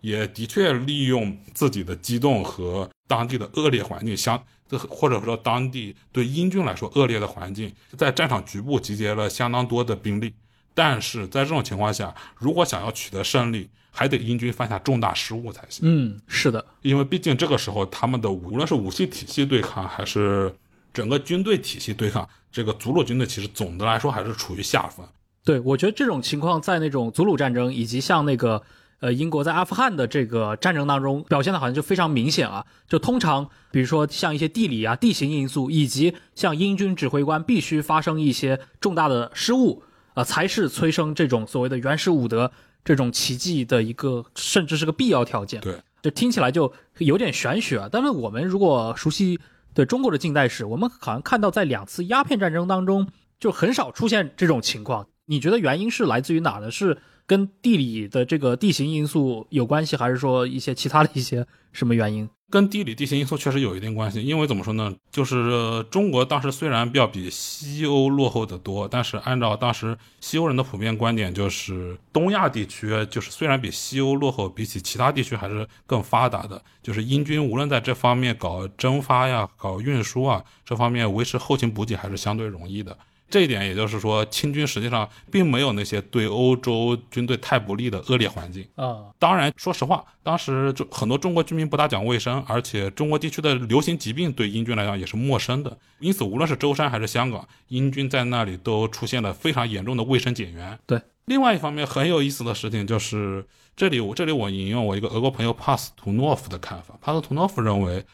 [0.02, 10.34] 也的确利用自己的机动和当地的恶劣环境，相这或者说当地对英军来说恶劣的环境，在战场局部集结了相当多的兵力。
[10.76, 15.88] 但是在这种情况下，如果想要取得胜利，还得英军犯下重大失误才行。
[15.88, 20.54] 嗯，是的，因为毕竟这个时候他们的无论是武器体系对抗，还是
[20.94, 25.08] 整个军队体系对抗，这个祖鲁军队其实总的来说还是处于下风。
[25.46, 28.62] 对，我觉得这种情况在那种祖鲁战争以及像那个
[29.00, 32.66] 呃英国在阿富汗的这个战争当中表现的好像就非常明显啊。
[32.90, 39.84] 就通常比如说像一些地理啊、地形因素，以及像英军指挥官必须发生一些重大的失误。
[40.16, 42.52] 啊，才是催生这种所谓的原始武德
[42.84, 45.62] 这种奇迹的一个，甚至是个必要条件。
[45.62, 47.90] 对，就听起来就有点玄学啊。
[47.92, 49.40] 但是我们如果熟悉
[49.74, 53.08] 对中国的近代史，我们好像看到在两次鸦片战争当中
[53.40, 55.08] 就很少出现这种情况。
[55.26, 56.72] 你觉得原因是来自于哪呢？
[56.72, 56.98] 是
[57.28, 62.30] 跟地理的这个地形因素有关系，还是说一些其他的一些什么原因？
[62.48, 76.62] 跟地理地形因素确实有一定关系，因为怎么说呢，就是中国当时虽然要比西欧落后的多，但是按照当时西欧人的普遍观点，就是东亚地区就是虽然比西欧落后，比起其他地区还是更发达的。
[76.84, 82.96] 就是英军无论在这方面搞征发呀、搞运输啊这方面维持后勤补给还是相对容易的。
[83.36, 89.08] 这一点，也就是说，清军实际上并没有那些对欧洲军队太不利的恶劣环境啊。
[89.20, 95.78] 当然，说实话，当时就很多中国居民不大讲卫生，而且中国地区的流行疾病对英军来讲也是陌生的。
[96.00, 100.80] 因此，无论是舟山还是香港，英军在那里都出现了非常严重的卫生减员。
[100.86, 103.46] 对，另外一方面很有意思的事情就是，
[103.76, 108.06] 这里我这里我引用我一个俄国朋友帕斯图诺夫的看法，帕斯图诺夫认为。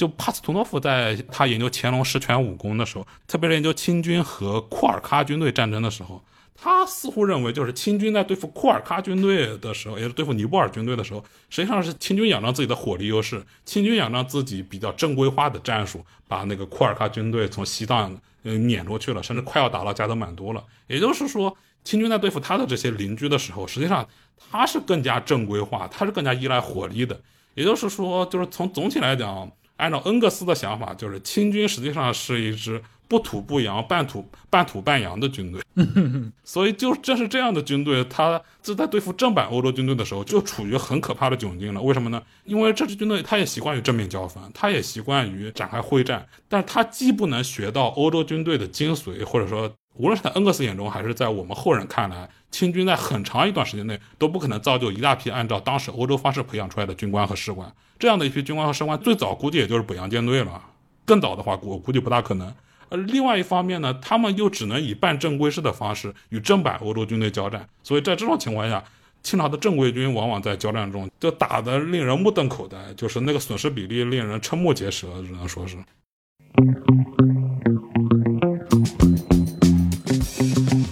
[0.00, 20.64] 就帕斯图诺夫在他研究乾隆十全武功的时候，特别是研究清军和库尔喀军队战争的时候，他似乎认为，就是清军在对付库尔喀军队的时候，也是对付尼泊尔军队的时候，实际上是清军仰仗自己的火力优势，清军仰仗自己比较正规化的战术，把那个库尔喀军队从西藏呃撵出去了，甚至快要打到加德满都了。
[20.86, 24.08] 也就是说，清军在对付他的这些邻居的时候，实际上
[24.50, 27.20] 他是更加正规化，他是更加依赖火力的。
[27.54, 29.52] 也就是说，就是从总体来讲。
[29.80, 35.60] 按照恩格斯的想法，就是清军实际上是一支不土不洋、半土半土半洋的军队。
[36.44, 41.80] 所以，就正是这样的军队，他就在对付正版欧洲军队的时候，就处于很可怕的窘境了。
[41.80, 42.22] 为什么呢？
[42.44, 57.72] 因为这支军队他也习惯于正面交锋，他也习惯于展开会战，但是他既不能学到欧洲军队的精髓，或者说，无论是在恩格斯眼中，还是在我们后人看来，清军在很长一段时间内都不可能造就一大批按照当时欧洲方式培养出来的军官和士官。
[58.00, 60.60] 这样的一批军官和士官，最早估计也就是北洋舰队了，
[61.04, 62.52] 更早的话，我估计不大可能。
[62.88, 68.82] 呃另外一方面呢，他们又只能以半正规式的方式与正版欧洲军队交战，所以在这种情况下，
[69.22, 75.76] 清朝的正规军往往在交战中就打得令人目瞪口呆，就是那个损失比例令人瞠目结舌，只能说是。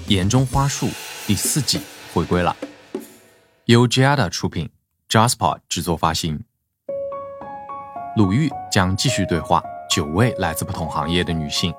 [0.09, 0.89] 眼中花束
[1.27, 1.81] 第四季
[2.13, 2.55] 回归了，
[3.65, 4.69] 由 Giada 出品
[5.09, 6.45] ，Jasper 制作发行。
[8.19, 11.73] 鲁豫将继续对话九位来自不同行业的女性，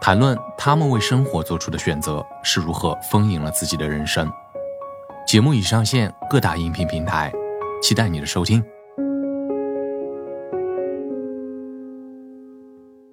[0.00, 4.32] 谈论她们为生活做出的选择是如何丰盈了自己的人生。
[5.26, 7.30] 节目已上线各大音频平台，
[7.82, 8.64] 期待你的收听。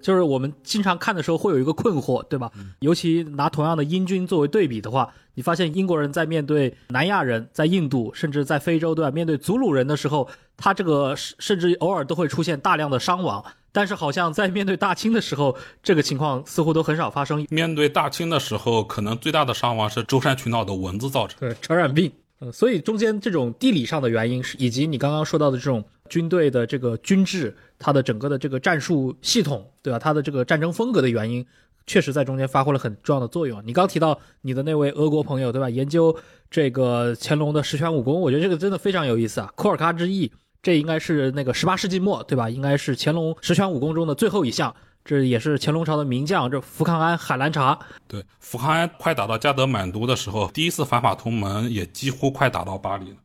[0.01, 2.51] 就是我们经常看的时候会有一个困惑，对吧？
[2.79, 9.11] 尤其拿同样的英军作为对比的话，你发现英国人在面对南亚人，在印度甚至在非洲，对吧？
[9.11, 13.43] 面对祖鲁人的时候，他这个甚至偶尔都会出现大量的伤亡。
[13.73, 17.47] 但是好像在面对大清的时候，这个情况似乎都很少发生。
[17.49, 21.39] 面对大清的时候，可能最大的伤亡是舟山群岛的蚊子造成。
[21.39, 22.11] 对，传染病。
[22.43, 29.99] 嗯，所以中间这种地理上的原因是，以及你刚刚说到的这种军队的这个军制，它的整个的这个战术系统，对吧？
[29.99, 31.45] 它的这个战争风格的原因，
[31.85, 33.61] 确实在中间发挥了很重要的作用。
[33.63, 35.69] 你刚提到你的那位俄国朋友，对吧？
[35.69, 36.15] 研究
[36.49, 39.53] 这个乾隆的十全武功，我觉得这个真的非常有意思啊。
[39.55, 40.31] 库尔喀之役，
[40.63, 42.49] 这应该是那个十八世纪末，对吧？
[42.49, 44.75] 应该是乾隆十全武功中的最后一项。
[45.03, 47.77] 这也是乾隆朝的名将，这福康安、海兰察。
[48.07, 53.17] 对，福康安快打到加德满都的时候，第一次反法同盟也几乎快打到巴黎了。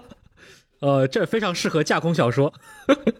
[0.80, 2.54] 呃，这非常适合架空小说。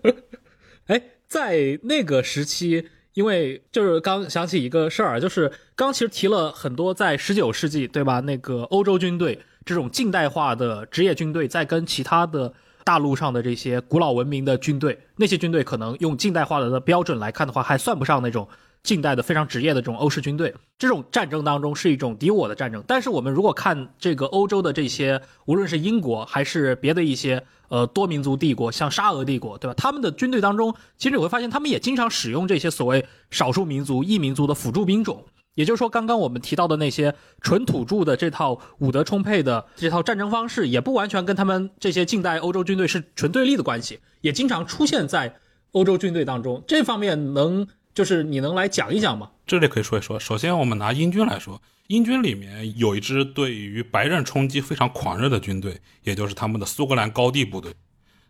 [0.87, 8.21] 哎，在那个时期，因为就是刚想起一个事儿，就是刚其实提了很多，在十九世纪，对吧？
[8.21, 12.55] 那个欧洲军队这种近代化的职业军队，在跟其他的。
[12.85, 18.47] 大陆上的这些古老文明的军队，那些军队可能用近代化的标准来看的话，还算不上那种
[18.83, 20.55] 近代的非常职业的这种欧式军队。
[20.79, 22.85] 这种战争当中是一种敌我的战争。
[22.87, 29.75] 但是我们如果看这个欧洲的这些，无论是英国还是别的一些呃多民族帝国，像沙俄帝国，对吧？
[29.75, 35.25] 他们的军队当中，其实你会发现，他们也经常使用这些所谓少数民族、异民族的辅助兵种。
[35.55, 45.37] 也就是说，刚刚我们提到的那些纯土著的这套武德充沛的这套战争方式，也不完全跟他们这些近代欧洲军队是纯对立的关系，也经常出现在
[45.73, 46.63] 欧洲军队当中。
[46.67, 49.31] 这方面能就是你能来讲一讲吗？
[49.47, 50.19] 这里可以说一说。
[50.19, 57.73] 首先，我们拿英军来说，英军里面有一支对于白刃冲击非常狂热的军队，也就是他们的苏格兰高地部队。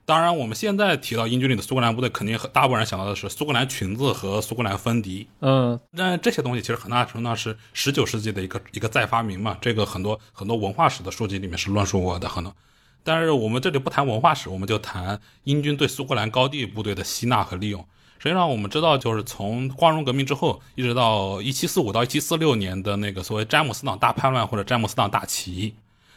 [0.07, 5.27] 当然，我们现在提到英军里的苏格兰部队，肯定和大部分人想到的是苏格兰裙子和苏格兰风笛。
[5.41, 9.57] 嗯，但这些东西其实很大程度上是十九世纪的一个一个再发明嘛。
[9.63, 12.53] 这个很多很多文化史的书籍里面是论述过的，可能。
[13.03, 17.83] 但是我们这里不谈文化史，我们就谈英军对苏格兰高地部队的吸纳和利用。
[18.19, 25.75] 实际上，我们知道，就是从光荣革命之后，一直到一七四五到一七四六年的那个所谓詹姆斯党大叛乱或者詹姆斯党大起义。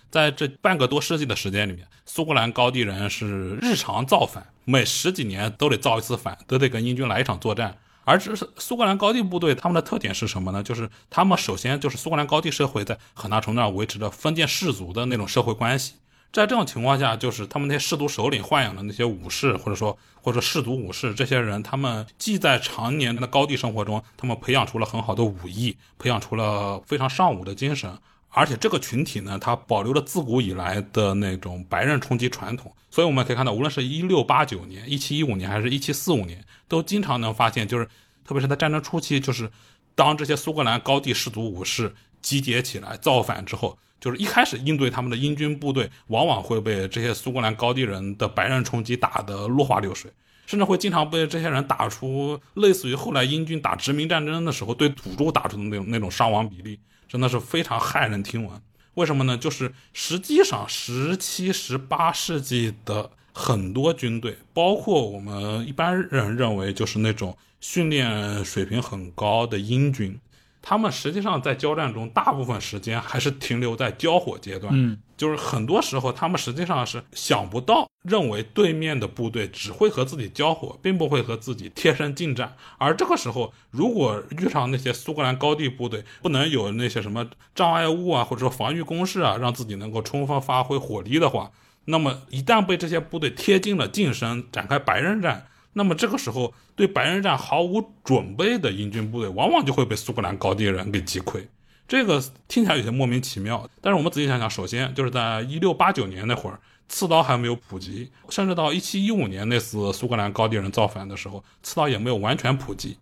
[0.09, 7.77] 在这半个多世纪的时间里面，苏格兰高地人是日常造反，每十几年都得造一次反，都得跟英军来一场作战。
[8.03, 10.63] 而这是苏格兰高地部队，他们的特点是什么呢？
[10.63, 15.95] 就是他们首先就是苏格兰高地社会在很大程度上维持着封建氏族的那种社会关系。
[16.31, 27.91] 在这种情况下，就是他们那些氏族首领豢养的那些武士，或者说或者氏族武士这些人，他们既在常年的高地生活中，他们培养出了很好的武艺，培养出了非常尚武的精神。
[28.29, 37.85] 而且这个群体呢，它保留了自古以来的那种白人冲击传统，所以我们可以看到，无论是一六八九年、一七一五年，还是一七四五年，都经常能发现，就是
[38.23, 39.49] 特别是在战争初期，就是
[39.95, 50.11] 当这些苏格兰高地氏族武士集结起来造反之后，就是一开始应对他们的英军部队，往往会被这些苏格兰高地人的白刃冲击打得落花流水，
[50.45, 58.61] 甚至会经常被这些人打出类似于后来英军打殖民战争的时候对土著打出的那种那种伤亡比例，真的是非常骇人听闻。
[58.95, 59.37] 为什么呢？
[59.37, 70.19] 就是实际上十七、十八世纪的很多军队，包括我们一般人认为就是那种训练水平很高的英军。
[70.61, 74.99] 他们实际上在交战中，大部分时间还是停留在交火阶段。
[75.17, 82.55] 就是很多时候，他们实际上是想不到，认为对面的部队只会和自己交火，并不会和自己贴身近战。
[82.77, 91.51] 而这个时候，如果遇上那些苏格兰高地部队，不能有那些什么障碍物啊，或者说防御工事啊，让自己能够充分发挥火力的话，
[91.85, 95.47] 那么一旦被这些部队贴近了近身，展开白刃战。
[95.73, 101.47] 那么这个时候，对白刃战毫无准备的英军部队，往往就会被苏格兰高地人给击溃。
[101.87, 106.59] 这个听起来有些莫名其妙，但是我们仔细想想，首先就是在一六八九年那会儿，
[106.89, 112.97] 刺刀还没有普及，甚至到一七一五年那次苏格兰高地人造反的时候，刺刀也没有完全普及。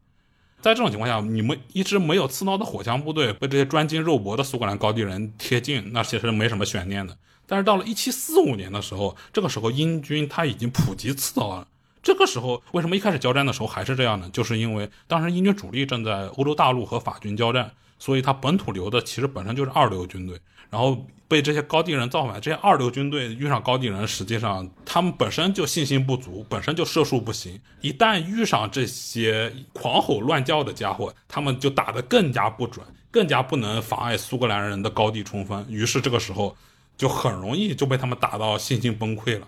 [0.61, 7.17] 在这种情况下，你们一支没有刺刀的火枪部队被这些专精肉搏的苏格兰高地人贴近，那其实没什么悬念的。
[7.47, 11.67] 但是到了一七四五年的时候，这个时候英军他已经普及刺刀了。
[12.03, 14.29] 这个时候，为什么一开始交战的时候还是这样呢？
[14.31, 17.71] 就是因为当时英军主力正在欧洲大陆和法军交战，
[18.06, 20.39] 所以他本土留的其实本身就是二流军队，
[20.70, 36.56] 然后被这些高地人造反，这些二流军队遇上高地人，实际上他们本身就信心不足，本身就射术不行，一旦遇上这些狂吼乱叫的家伙，他们就打得更加不准，更加不能妨碍苏格兰人的高地冲锋，于是这个时候
[36.95, 39.47] 就很容易就被他们打到信心崩溃了。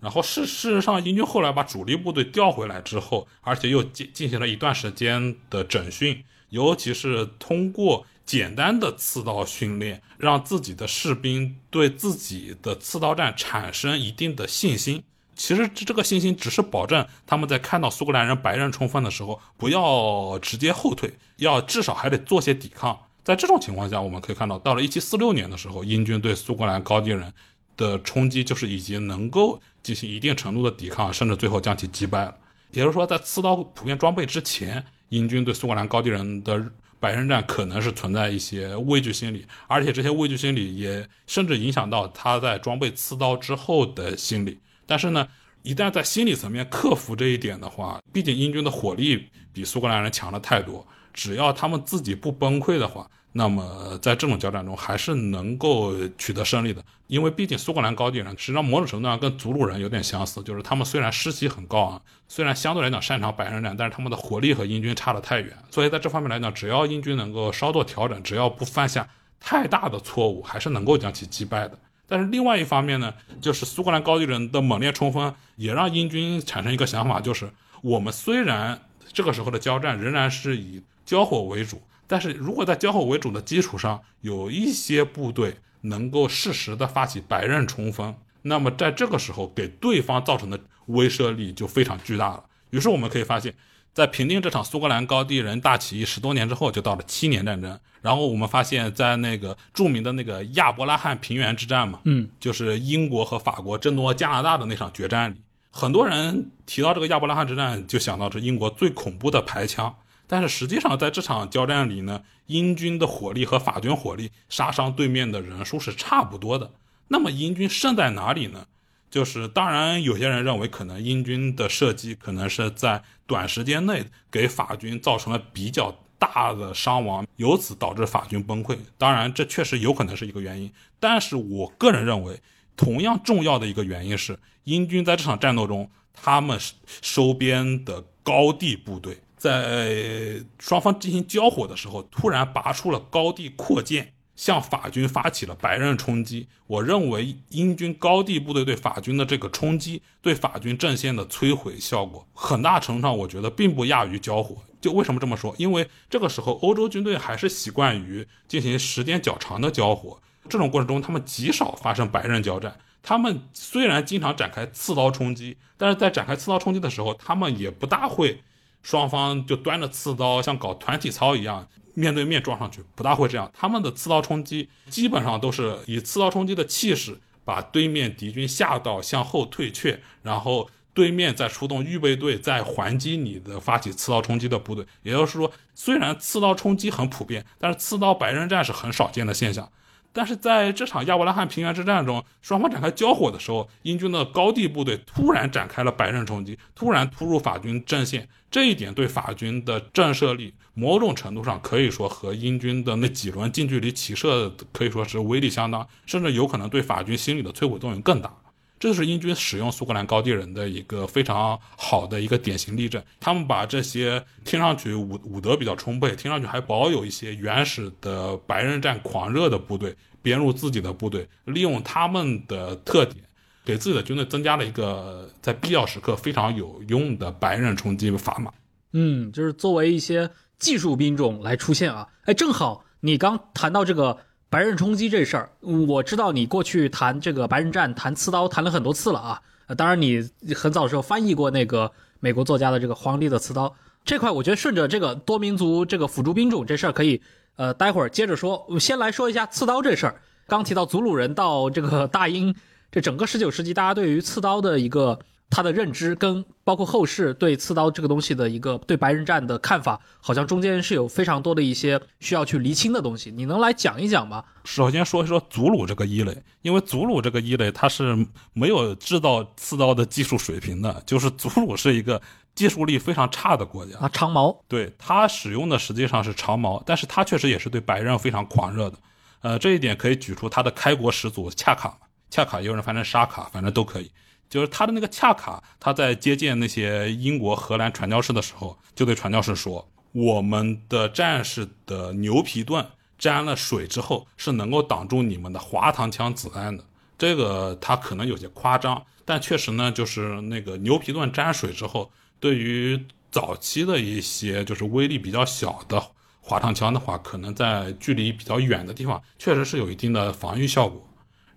[0.00, 15.02] 然后事事实上，英军后来把主力部队调回来之后，而且又进进行了一段时间的整训，尤其是通过简单的刺刀训练，让自己的士兵对自己的刺刀战产生一定的信心。
[15.34, 22.98] 其实这这个信心只是保证他们在看到苏格兰人白刃冲锋的时候，不要直接后退，要至少还得做些抵抗。
[23.22, 27.32] 在这种情况下，我们可以看到，到了一七四六年的时候，英军对苏格兰高地人
[27.76, 29.60] 的冲击就是已经能够。
[29.82, 32.36] 进行一定程度的抵抗，甚至最后将其击败了。
[32.72, 36.64] 也就是说，在刺刀普遍装备之前，英军对苏格兰高地人的
[36.98, 44.58] 白刃战可能是存在一些畏惧心理，而且这些畏惧心理也甚至影响到他在装备刺刀之后的心理。
[44.86, 45.28] 但是呢，
[45.62, 50.86] 一旦在心理层面克服这一点的话，毕竟英军的火力比苏格兰人强了太多，
[51.16, 53.10] 只要他们自己不崩溃的话。
[53.38, 69.06] 那么在这种交战中，还是能够取得胜利的，因为毕竟苏格兰高地人实际上某种程度上跟祖鲁人有点相似，就是他们虽然士气很高啊，虽然相对来讲擅长白刃战，但是他们的火力和英军差得太远，所以在这方面来讲，只要英军能够稍作调整，只要不犯下
[69.38, 71.78] 太大的错误，还是能够将其击败的。
[72.08, 73.12] 但是另外一方面呢，
[73.42, 77.50] 就是苏格兰高地人的猛烈冲锋，也让英军产生一个想法，就是
[77.82, 78.80] 我们虽然
[79.12, 81.80] 这个时候的交战仍然是以交火为主。
[82.06, 92.44] 但是如果在交火为主的基础上，有一些部队能够适时的发起白刃冲锋，那么在这个时候给对方造成的威慑力就非常巨大了。
[92.70, 93.54] 于是我们可以发现，
[93.92, 97.78] 在平定这场苏格兰高地人大起义十多年之后，就到了七年战争。
[98.02, 105.40] 然后我们发现，在那个著名的那个亚伯拉罕平原之战嘛，嗯，就是英国和法国争夺加拿大的那场决战里，
[105.72, 109.92] 很多人提到这个亚伯拉罕之战，就想到是英国最恐怖的排枪。
[110.26, 116.72] 但是实际上，在这场交战里呢，英军的火力和法军火力杀伤对面的人数是差不多的。
[117.08, 118.66] 那么英军胜在哪里呢？
[119.08, 128.76] 就是当然，有些人认为可能英军的射击可能是在短时间内给法军造成了比较大的伤亡，由此导致法军崩溃。
[128.98, 130.70] 当然，这确实有可能是一个原因。
[130.98, 132.40] 但是我个人认为，
[132.76, 136.58] 同样重要的一个原因是，英军在这场战斗中，他们
[137.00, 139.20] 收编的高地部队。
[139.46, 146.48] 在双方进行交火的时候，突然拔出了高地扩建，向法军发起了白刃冲击。
[146.66, 154.56] 我认为英军高地部队对法军的这个冲击，对法军阵线的摧毁效果，很大程度上我觉得并不亚于交火。
[154.80, 155.54] 就为什么这么说？
[155.58, 162.76] 因为这个时候欧洲军队还是习惯于进行时间较长的交火，这种过程中他们极少发生白刃交战。
[163.02, 168.42] 他们虽然经常展开刺刀冲击，但是在展开刺刀冲击的时候，他们也不大会。
[168.86, 173.50] 双方就端着刺刀，像搞团体操一样，面对面撞上去，不大会这样。
[173.52, 184.86] 他们的刺刀冲击基本上都是以刺刀冲击的气势，把对面敌军吓到向后退却，然后对面再出动预备队，再还击你的发起刺刀冲击的部队。
[185.02, 189.68] 也就是说，虽然刺刀冲击很普遍，但是刺刀白刃战是很少见的现象。
[190.16, 208.34] 但是在这场亚伯拉罕平原之战中，双方展开交火的时候，英军的高地部队突然展开了白刃冲击，突然突入法军阵线，这一点对法军的震慑力，某种程度上可以说和英军的那几轮近距离骑射可以说是威力相当，甚至有可能对法军心理的摧毁作用更大。
[208.78, 213.02] 这就是英军使用苏格兰高地人的一个非常好的一个典型例证。
[213.18, 223.24] 他们把这些听上去武武德比较充沛，听上去还保有一些原始的白刃战狂热的部队编入自己的部队，利用他们的特点，
[223.64, 228.52] 给自己的军队增加了一个在必要时刻非常有用的白刃冲击砝码。
[228.92, 232.08] 嗯，就是作为一些技术兵种来出现啊。
[232.24, 234.18] 哎，正好你刚谈到这个。
[234.48, 239.42] 白刃冲击这事儿，我知道你过去谈这个白刃战、谈刺刀谈了很多次了啊。
[239.76, 241.90] 当然，你很早的时候翻译过那个
[242.20, 243.68] 美国作家的这个《皇帝的刺刀》
[244.04, 247.20] 这块，我觉得顺着这个多民族这个辅助兵种这事儿可以，
[247.56, 248.64] 呃，待会儿接着说。
[248.68, 250.20] 我先来说一下刺刀这事儿。
[250.46, 252.54] 刚提到祖鲁人到这个大英，
[252.92, 255.18] 这整个十九世纪，大家对于刺刀的一个。
[255.48, 263.30] 他的认知跟包括后世对刺刀这个东西的一个对白刃战的看法，好像中间是有非常多的一些需要去厘清的东西。
[263.30, 264.44] 你能来讲一讲吗？
[264.64, 272.20] 首先说一说祖鲁这个一类，因为祖鲁这个一类他是没有制造刺刀的技术水平的，就是祖鲁是一个
[272.54, 274.08] 技术力非常差的国家啊。
[274.08, 278.98] 长矛，对他使用的实际上是长矛，但是他确实也是对白刃非常狂热的。
[279.42, 281.96] 呃，这一点可以举出他的开国始祖恰卡，
[282.30, 284.10] 恰卡也有人翻成沙卡，反正都可以。
[284.48, 292.86] 就是他的那个恰卡，他在接见那些英国、荷兰传教士的时候，就对传教士说：“我们的战士的牛皮盾
[293.18, 296.84] 沾了水之后，是能够挡住你们的滑膛枪子弹的。”
[297.18, 306.00] 这个他可能有些夸张，但确实呢，就是那个牛皮盾沾水之后，对于早期的一些就是威力比较小的
[306.40, 311.04] 滑膛枪的话，可能在距离比较远的地方，确实是有一定的防御效果。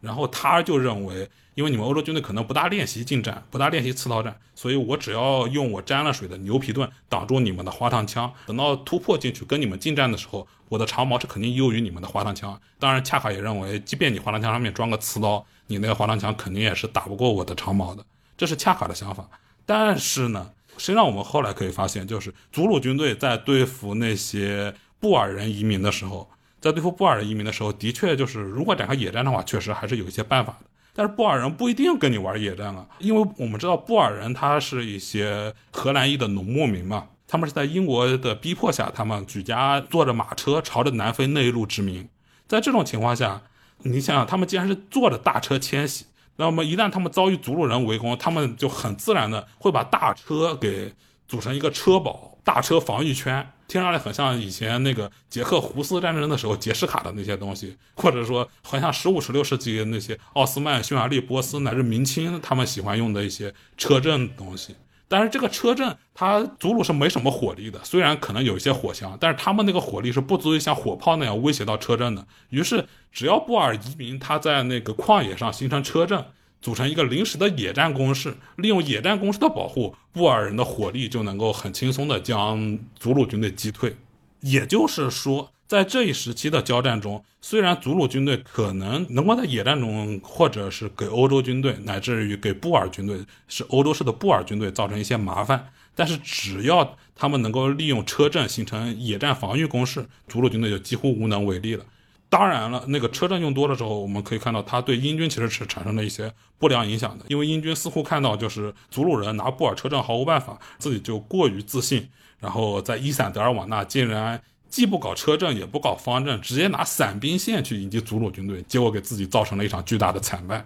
[0.02, 1.30] 然后他就认为。
[1.60, 12.58] 因为你们欧洲军队可能不大练习近战，不大练习刺刀战，所以我只要用我沾了水的牛皮盾挡住你们的花膛枪，等到突破进去跟你们近战的时候，我的长矛是肯定优于你们的花膛枪。
[12.80, 18.06] 当然，恰卡也认为，即便你花膛枪上面装个刺刀，你那个花膛枪肯定也是打不过我的长矛的。
[18.38, 19.30] 这是恰卡的想法。
[19.66, 26.30] 但是呢，实际上我们后来可以发现，就是祖鲁军队在对付那些布尔人移民的时候，
[26.62, 30.69] 在对付布尔人移民的时候，的确就是如果展开野战的话，确实还是有一些办法的。
[31.00, 42.06] 但是布尔人不一定跟你玩野战啊，因为我们知道布尔人他是一些荷兰裔的农牧民嘛，他们是在英国的逼迫下，他们举家坐着马车朝着南非内陆殖民。
[42.50, 43.42] 在这种情况下，
[43.84, 50.94] 你想想，他们既然是坐着大车迁徙，那么一旦他们遭遇祖鲁人围攻，他们就很自然的会把大车给
[51.30, 53.50] 组成一个车堡、大车防御圈。
[53.70, 64.76] 听上来很像以前那个捷克胡斯战争的时候杰什卡的那些东西，或者说很像十五、十六世纪那些奥斯曼、匈牙利、波斯乃至明清他们喜欢用的一些车阵东西。
[65.08, 72.26] 但是这个车阵，它祖鲁是没什么火力的，虽然可能有一些火枪，但是他们那个火力是不足以像火炮那样威胁到车阵的。
[72.50, 76.26] 于是，只要布尔移民他在那个旷野上形成车阵。
[76.62, 83.96] 组成一个临时的野战攻势，利用野战攻势的保护，布尔人的火力就能够很轻松的将祖鲁军队击退。
[84.42, 101.86] 也就是说，在这一时期的交战中，虽然祖鲁军队可能能够在野战中，或者是给欧洲军队，乃至于给布尔军队，是欧洲式的布尔军队造成一些麻烦，但是只要他们能够利用车阵形成野战防御攻势，祖鲁军队就几乎无能为力了。
[102.30, 107.26] 当然了，那个车阵用多了之后，我们可以看到，他对英军其实是产生了一些不良影响的。
[107.28, 112.08] 因为英军似乎看到，就是祖鲁人拿布尔车阵毫无办法，自己就过于自信，
[112.40, 120.64] 然后在伊散德尔瓦纳竟然既不搞车阵，也不搞方阵，直接拿散兵线去迎击祖鲁军队，结果给自己造成了一场巨大的惨败。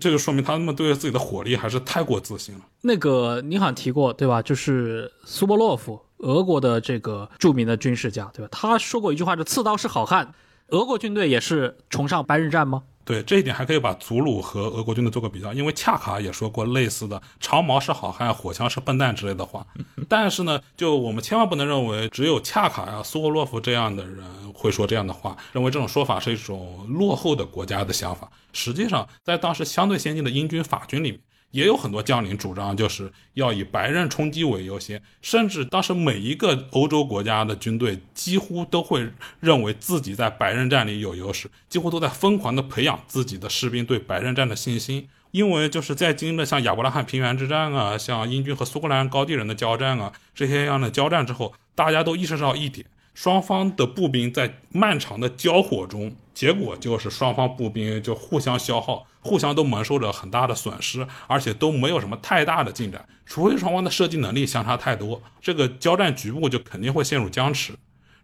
[0.00, 2.62] 这就说明他们对自己的火力还是太过自信了。
[2.80, 4.42] 那个你好像提过对吧？
[4.42, 8.48] 就是苏波洛夫，俄国的这个著名的军事家对吧？
[8.50, 10.34] 他说过一句话：“就刺刀是好汉。”
[10.68, 12.82] 俄国军队也是崇尚白刃战吗？
[13.04, 19.66] 对这一点还可以把祖鲁和俄国军队做个比较，因为恰卡也说过类似的“长矛是好汉，火枪是笨蛋”之类的话。
[20.08, 28.30] 但是呢，就我们千万不能认为只有恰卡呀、苏沃洛夫这样的人会说这样的话，认为这种说法是一种落后的国家的想法。
[28.54, 31.20] 实际上，在当时相对先进的英军、法军里面。
[31.54, 45.08] 也有很多将领主张，就是要以白刃冲击为优先，甚至当时每一个欧洲国家的军队几乎都会认为自己在白刃战里有优势，几乎都在疯狂地培养自己的士兵对白刃战的信心。
[45.30, 52.84] 因为就是在经历了像亚伯拉罕平原之战啊，像英军和苏格兰高地人的交战啊这些样的交战之后，大家都意识到一点，
[53.14, 63.08] 双方的步兵在漫长的交火中，结果就是双方步兵就互相消耗，互相都蒙受着很大的损失，而且都没有什么太大的进展。
[63.24, 67.72] 除非双方的射击能力相差太多，这个交战局部就肯定会陷入僵持。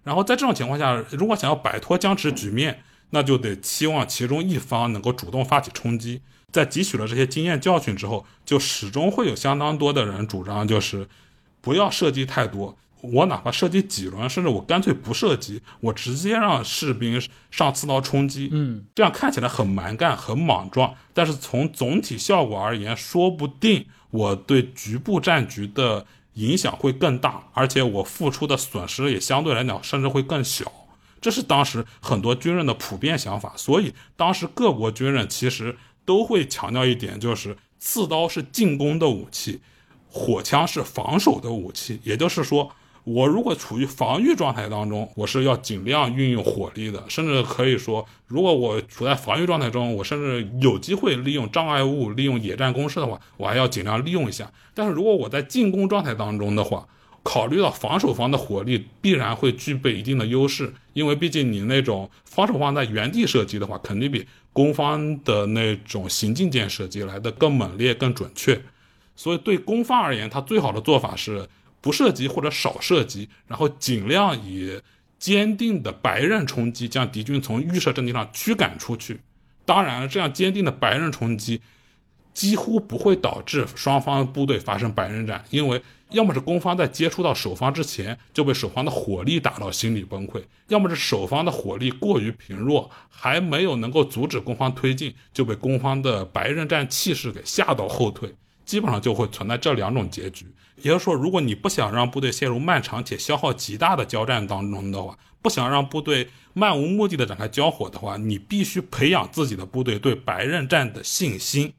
[0.03, 6.21] 然后在这种情况下，如果想要摆脱僵持局面，那就得期望其中一方能够主动发起冲击。
[6.51, 11.09] 在汲取了这些经验教训之后，就始终会有相当多的人主张，就是
[11.61, 12.77] 不要射击太多。
[13.03, 17.21] 我哪怕射击几轮，甚至我干脆不射击，我直接让士兵
[17.51, 18.49] 上刺刀冲击。
[18.53, 30.71] 嗯，这样看起来很蛮干、很莽撞，但是从总体效果而言，说不定我对局部战局的影响会更大，而且我付出的损失也相对来讲甚至会更小。
[31.21, 35.77] 这是当时很多军人的普遍想法，所以当时各国军人其实
[36.07, 39.61] 都会强调一点，就是刺刀是进攻的武器，
[40.09, 42.01] 火枪是防守的武器。
[42.03, 42.71] 也就是说，
[43.05, 54.53] 我如果处于防御状态当中，我是要尽量运用火力的，甚至可以说，如果我处在防御状态中，我甚至有机会利用障碍物、利用野战攻势的话，我还要尽量利用一下。
[54.75, 56.87] 但是如果我在进攻状态当中的话，
[57.23, 68.61] 考虑到防守方的火力必然会具备一定的优势，因为毕竟你那种防守方在原地射击的话，肯定比攻方的那种行进箭射击来的更猛烈、更准确。
[69.17, 71.47] 所以对攻方而言，他最好的做法是
[71.81, 74.81] 不涉及或者少涉及，然后尽量以
[75.19, 79.21] 坚定的白刃冲击将敌军从预设阵地上驱赶出去。
[79.65, 81.61] 当然了，这样坚定的白刃冲击
[82.35, 85.83] 几乎不会导致双方部队发生白刃战，因为。
[86.11, 98.35] 要么是攻方在接触到守方之前就被守方的火力打到心理崩溃，要么是守方的火力过于贫弱，还没有能够阻止攻方推进，就被攻方的白刃战气势给吓到后退，
[98.71, 100.47] 基本上就会存在这两种结局。
[100.77, 111.73] 也就是说，如果你不想让部队陷入漫长且消耗极大的交战当中的话，不想让部队漫无目的的展开交火的话，你必须培养自己的部队对白刃战的信心，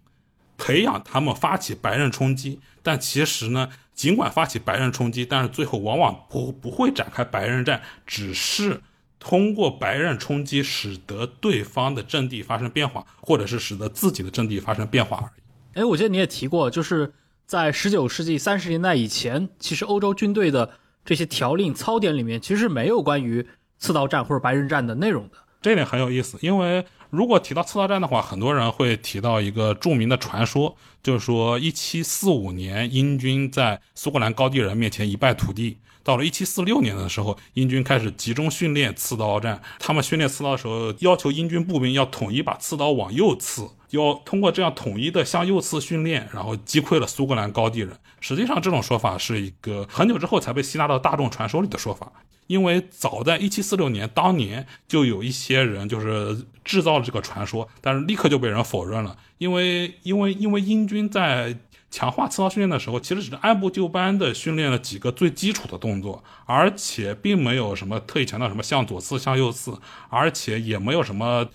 [0.58, 2.60] 培养他们发起白刃冲击。
[2.84, 3.70] 但其实呢？
[3.94, 8.82] 尽管发起白刃冲击，但是最后往往不不会展开白刃战，只是
[9.20, 15.41] 通过白刃冲击使得对方的阵地发生变化，或者是使得自己的阵地发生变化而已。
[15.74, 17.14] 哎，我记得你也提过，就是
[17.46, 20.72] 在十九世纪三十年代以前，其实欧洲军队的
[21.06, 23.48] 这些条令操典里面其实是没有关于
[23.78, 25.38] 刺刀战或者白刃战的内容的。
[25.62, 35.78] 这点很有意思，因为如果提到刺刀战的话，很多人会提到一个著名的传说，就是说一七四五年英军在苏格兰高地人面前一败涂地。
[36.04, 39.62] 到了一七四六年的时候，英军开始集中训练刺刀战。
[39.80, 47.91] 他们训练刺刀的时候，要求英军步兵要统一把刺刀往右刺，要通过这样统一的向右刺训练，然后击溃了苏格兰高地人。
[48.20, 52.12] 实际上，这种说法是一个很久之后才被吸纳到大众传说里的说法。
[52.47, 59.16] 因为早在一七四六年当年，就有一些人就是制造了这个传说，但是立刻就被人否认了。
[59.38, 61.58] 因为因为因为英军在
[61.92, 69.78] 强化刺刀训练的时候，其实只是按部就班的训练了几个最基础的动作，而且并没有什么特意强调什么向左刺、向右刺，
[70.10, 71.48] 而且也没有什么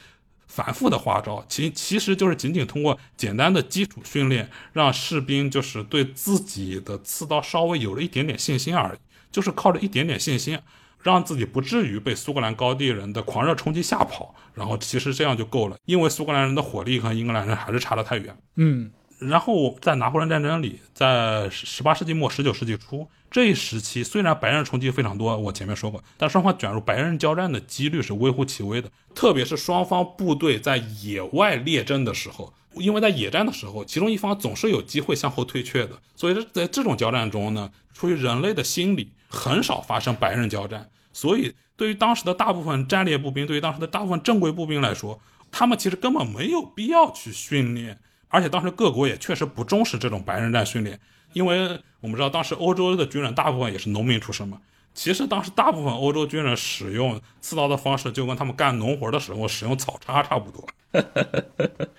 [0.47, 1.45] 繁复的花招。
[1.49, 8.99] 其其实就是仅仅通过简单的基础训练，让士兵就是对自己的刺刀稍微有了一点点信心而已，
[9.33, 10.59] 就是靠着一点点信心。
[11.03, 18.37] 让自己不至于被苏格兰高地人的狂热冲击吓跑，然后其实这样就够了，因为苏格兰人的火力和英格兰人还是差得太远。
[18.57, 40.89] 嗯，然后在拿破仑战争里，在十八世纪末十九世纪初这一时期，虽然白人冲击非常多，我前面说过，但双方卷入白人交战的几率是微乎其微的，特别是双方部队在野外列阵的时候，因为在野战的时候，其中一方总是有机会向后退却的，所以在这种交战中呢，出于人类的心理，很少发生白刃交战。
[41.13, 45.19] 所以，对于当时的大部分战列步兵，对于当时的大部分正规步兵来说，
[45.51, 47.99] 他们其实根本没有必要去训练。
[48.29, 50.99] 而且当时各国也确实不重视这种白刃战训练，
[51.33, 54.61] 因为我们知道当时欧洲的军人大部分也是农民出身嘛。
[54.95, 60.67] 其实当时大部分欧洲军人使用刺刀的方式，就跟他们干农活的时候使用草叉差不多。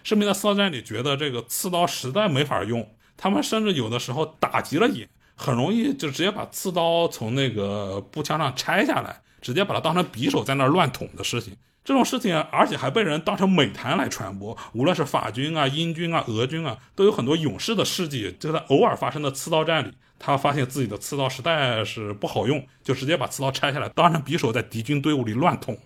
[0.03, 5.07] 士兵在刺刀战里觉得这个刺刀实在没法用，他们甚至有的时候打急了眼。
[5.39, 11.55] 很容易就直接把刺刀从那个步枪上拆下来，直接把它当成匕首在那儿乱捅的事情。
[11.87, 14.57] 这种事情，而且还被人当成美谈来传播。
[14.73, 25.77] 无论是法军啊、英军啊、俄军啊，都有很多勇士的事迹，就在偶尔发生的刺刀战里，他发现自己的刺刀实在是不好用，就直接把刺刀拆下来当成匕首在敌军队伍里乱捅。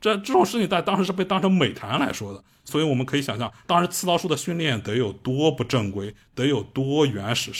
[0.00, 2.42] 这这种事情在当时是被当成美谈来说的。
[2.64, 7.52] 所以我们可以想象，当时刺刀术的训练得有多不正规，得有多原始。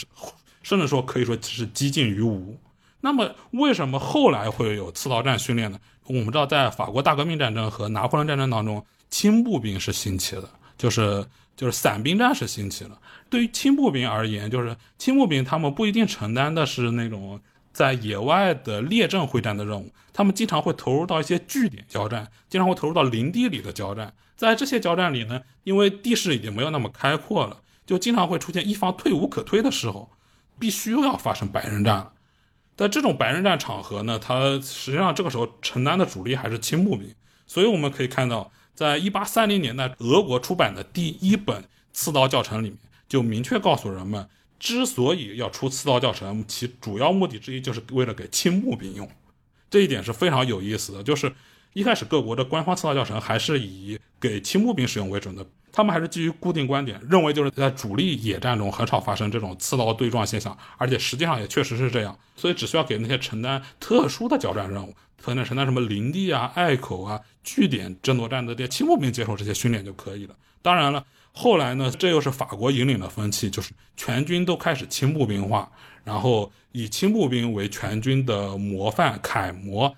[0.63, 2.57] 甚至说可以说是几近于无，
[3.01, 5.77] 那么为什么后来会有刺刀战训练呢？
[6.05, 11.25] 我们知道，在法国大革命战争和拿破仑战争当中，轻步兵是兴起的，就是
[11.55, 12.99] 就是散兵战是兴起了。
[13.29, 17.39] 对于轻步兵而言，就是轻步兵他们不一定承担的是那种
[17.71, 24.13] 在野外的列阵会战的任务，他们经常会投入到一些据点交战，经常会投入到林地里的交战。
[24.35, 30.11] 在这些交战里呢，因为地势已经没有那么开阔了，就经常会出现一方退无可退的时候，
[30.59, 32.11] 必须要发生百人战了。
[32.75, 37.13] 在这种白刃战场合呢，它实际上这个时候承担的主力还是轻步兵，
[37.45, 44.27] 所以我们可以看到，在一八三零年代，俄国出版的第一本刺刀教程里面，就明确告诉人们，
[44.59, 49.07] 之所以要出刺刀教程，其主要目的之一就是为了给轻步兵用。
[49.69, 51.31] 这一点是非常有意思的，就是
[51.73, 55.45] 一开始各国的官方刺刀教程还是以给轻步兵使用为准的。
[55.75, 62.15] 他们还是基于固定观点，认为就是在主力野战中很少发生这种刺刀对撞现象，而且实际上也确实是这样。
[62.35, 70.35] 所以只需要给那些承担特殊的交战任务，可能承担什么林地啊、隘口啊、据点争夺战的这些轻步兵接受这些训练就可以了。
[70.61, 75.71] 当然了，后来呢，这又是法国引领的风气，就是全军都开始轻步兵化，
[76.03, 79.95] 然后以轻步兵为全军的模范楷模。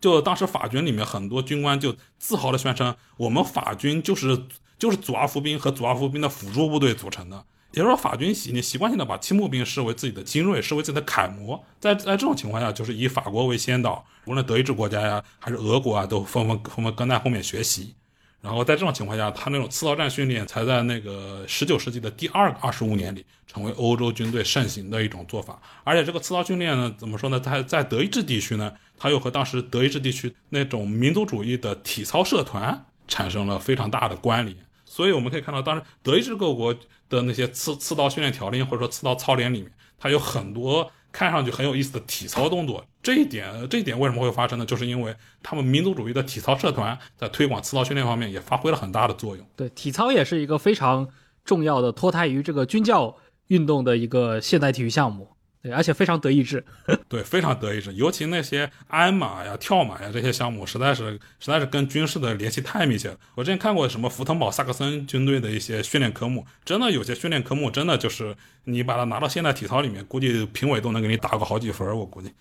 [0.00, 4.44] 就当时法军里面很多军官就自豪地宣称，我们法军就是。
[4.78, 7.36] 就是祖阿夫兵和祖阿夫兵的辅助部队组成的，
[7.72, 11.62] 也就是说，法军习你习惯性的把轻步兵视为自己的精锐，视为自己的楷模。
[11.80, 17.94] 在在这种情况下，就是以法国为先导，无论德意志国家呀，还是俄国啊，都纷纷纷纷跟在后面学习。
[18.40, 25.60] 然后在这种情况下，他那种刺刀战训练才在那个十九世纪的第二个二十五年里，成为欧洲军队盛行的一种做法。
[25.82, 27.40] 而且这个刺刀训练呢，怎么说呢？
[27.40, 34.56] 在在德意志地区呢，它又和当时德意志地区那种民族主义的体操社团产生了非常大的关联。
[34.90, 36.74] 所以我们可以看到，当时德意志各国
[37.08, 42.84] 的那些刺刺刀训练条令或者说刺刀操练里面，它有很多看上去很有意思的体操动作。
[43.02, 44.66] 这一点，这一点为什么会发生呢？
[44.66, 49.46] 就是因为他们民族主义的体操社团在推广刺刀训练方面也发挥了很大的作用。
[49.54, 51.08] 对，体操也是一个非常
[51.44, 53.16] 重要的脱胎于这个军教
[53.46, 55.28] 运动的一个现代体育项目。
[55.68, 56.64] 对，而且非常得意志，
[57.08, 57.92] 对，非常得意志。
[57.92, 63.16] 尤其那些鞍马呀、跳马呀这些项目，实在是实在是跟军事的联系太密切了。
[63.34, 71.86] 我之前看过什么福腾堡萨克森军队的一些训练科目，真的有些训练科目，真的就是你把它拿到现代体操里面，估计评委都能给你打个好几分。
[71.94, 72.32] 我估计，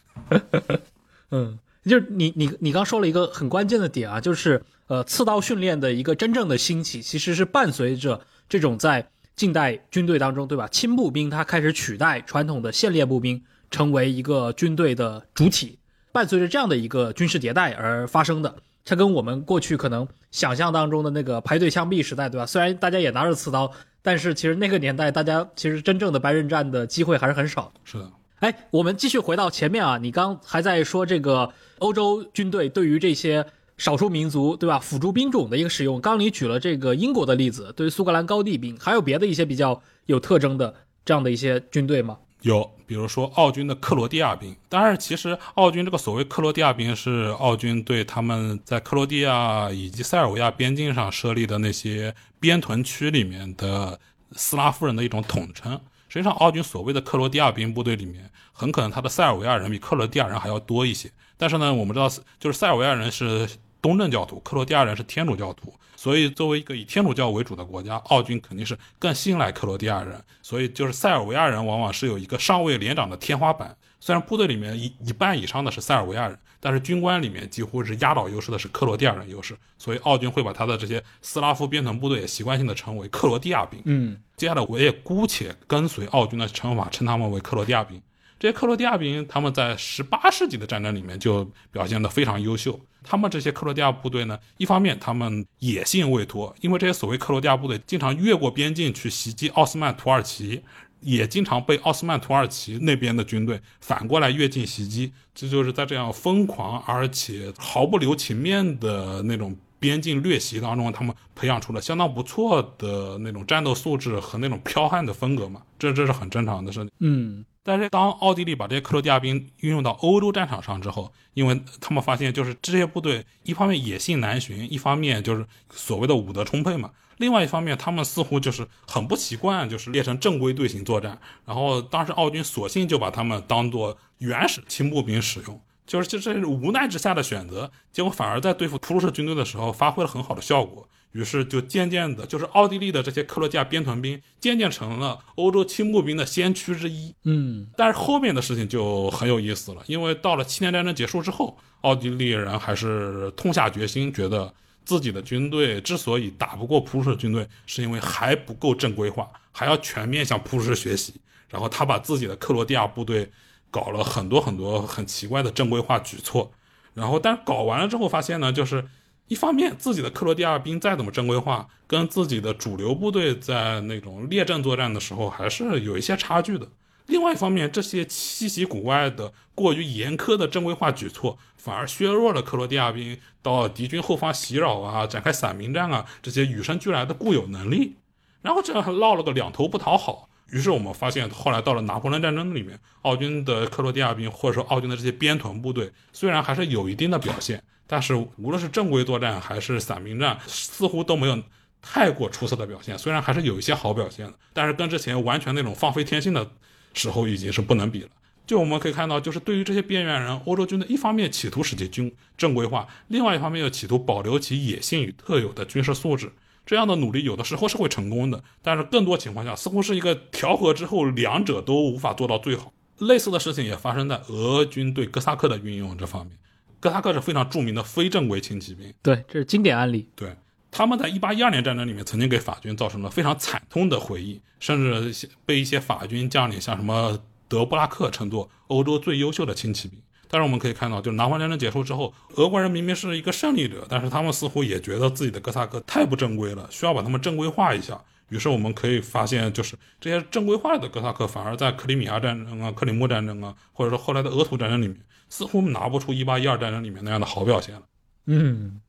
[1.32, 9.10] 嗯，就是你你你刚说了一个很关键的点啊，就是呃，刺刀训练的一个真正的兴起，其实是伴随着这种在。
[9.38, 10.68] 近代军队当中，对吧？
[10.68, 15.78] 轻步兵它开始取代传统的线列步兵，成为一个军队的主体。
[16.12, 22.48] 伴随着这样的一个军事迭代而发生的，它跟我们过去可能想象当中的那个排队枪毙时代，对吧？
[22.48, 23.72] 虽然大家也拿着刺刀，
[24.02, 27.72] 但是其实那个年代大家其实真正的白刃战的机会还是很少。
[27.84, 28.12] 是的。
[28.40, 33.46] 哎，我们继续回到前面啊，你刚还在说这个欧洲军队对于这些。
[33.78, 34.80] 少数民族对吧？
[34.80, 40.74] 辅助兵种的一个使用，刚你举了这个英国的例子，对于苏格兰高地兵，还有别的一些比较有特征的
[41.06, 42.18] 这样的一些军队吗？
[42.42, 44.56] 有，比如说奥军的克罗地亚兵。
[44.68, 54.00] 当然，其实奥军这个所谓克罗地亚兵是奥军对他们在克罗地亚以及塞尔维亚边境上设立的那些边屯区里面的
[54.34, 55.80] 斯拉夫人的一种统称。
[56.10, 61.12] 实际上，奥军所谓的克罗地亚兵部队里面，很可能他的塞尔维亚人比克罗地亚人还要多一些。
[61.38, 62.10] 但是呢，我们知道，
[62.40, 63.48] 就是塞尔维亚人是。
[63.88, 70.22] 东正教徒，克罗地亚人是天主教徒，所以作为一个以天主教为主的国家，奥军肯定是更信赖克罗地亚人。
[70.42, 73.76] 所以就是塞尔维亚人往往是有一个上尉连长的天花板。
[74.00, 79.58] 虽然部队里面一一半以上的是塞尔维亚人，但是军官里面几乎是压倒优势的是克罗地亚人优势。
[79.78, 83.82] 所以奥军会把他的这些斯拉夫边屯部队也习惯性的称为克罗地亚兵。
[83.86, 88.00] 嗯，接下来我也姑且跟随奥军的称法，称他们为克罗地亚兵。
[88.40, 92.80] 这些克罗地亚兵，他们在十八世纪的战争里面就表现得非常优秀。
[93.04, 100.62] 他们这些克罗地亚部队呢，一方面他们野性未脱，因为这些所谓克罗地亚部队经常越过边境去袭击奥斯曼土耳其，
[101.00, 105.12] 也经常被奥斯曼土耳其那边的军队反过来越境袭击。
[105.34, 115.62] 这就是在这样疯狂而且毫不留情面的那种边境掠袭当中，他们培养出了相当不错的那种战斗素质和那种剽悍的风格嘛。
[115.80, 116.86] 这这是很正常的事。
[117.00, 117.44] 嗯。
[117.68, 126.88] 但是，当奥地利把这些克罗地亚兵运用到欧洲战场上之后，因为他们发现，就是这些部队一方面野性难寻，一方面就是所谓的武德充沛嘛；
[127.18, 131.20] 另外一方面，他们似乎就是很不习惯，就是列成正规队形作战。
[131.46, 137.70] 然后，当时奥军索性就把他们当做原始轻步兵使用，就是这这是无奈之下的选择。
[137.92, 140.88] 结果反而在对付普鲁士军队的时候发挥了很好的效果。
[141.12, 147.14] 于是就渐渐的，就是奥地利的这些克罗地亚边团兵渐渐成了欧洲轻步兵的先驱之一。
[147.24, 154.54] 嗯，但是后面的事情就很有意思了，因为到了七年战争结束之后，奥地利人还是痛下决心，觉得
[154.86, 161.14] 自己的军队之所以打不过普鲁士军队，是因为还不够正规化，还要全面向普鲁士学习。
[161.50, 163.32] 然后他把自己的克罗地亚部队
[163.72, 166.52] 搞了很多很多很奇怪的正规化举措，
[166.94, 168.84] 然后但是搞完了之后发现呢，就是
[169.28, 176.68] 一方面自己的克罗地亚兵再怎么正规化，跟自己的主流部队在那种列阵作战的时候还是有一些差距的。
[177.08, 187.96] 另外一方面，这些稀奇古怪的、过于严苛的正规化举措，反而削弱了克罗地亚兵到敌军后方袭扰啊、展开散兵战啊这些与生俱来的固有能力。
[188.42, 190.30] 然后这还落了个两头不讨好。
[190.52, 201.42] 于是我们发现，后来到了拿破仑战争里面，奥军的克罗地亚兵或者说奥军的这些边屯部队，虽然还是有一定的表现，但是无论是正规作战还是散兵战，似乎都没有
[201.82, 202.98] 太过出色的表现。
[202.98, 206.50] 虽然还是有一些好表现的，但是跟之前完全那种放飞天性的
[206.94, 208.10] 时候已经是不能比了。
[208.46, 216.32] 就我们可以看到，就是对于这些边缘人，欧洲军队一方面企图使其军正规化，另外一方面又企图保留其野性与特有的军事素质。
[216.68, 222.74] 这样的努力有的时候是会成功的，但是更多情况下似乎是一个调和之后，两者都无法做到最好。
[223.00, 226.38] 类似的事情也发生在俄军对哥萨克的运用这方面。
[226.80, 230.10] 哥萨克是非常著名的非正规轻骑兵，对，这是经典案例。
[230.16, 230.36] 对，
[230.70, 239.98] 他们在一八一二年战争里面曾经给法军造成了非常惨痛的回忆，甚至被一些法军将领像什么德布拉克称作欧洲最优秀的轻骑兵。
[240.30, 248.00] 但是我们可以看到，就是拿破仑战争结束之后，俄国人明明是一个胜利者，但是他们似乎也觉得自己的哥萨克太不正规了，需要把他们正规化一下。
[248.30, 254.98] 于是我们可以发现，就是这些正规化的哥萨克，反而在克里米亚战争啊、克里木战争啊，或者说后来的俄土战争里面，
[255.30, 257.82] 似乎拿不出一八一二战争里面那样的好表现了。
[258.26, 258.82] 嗯，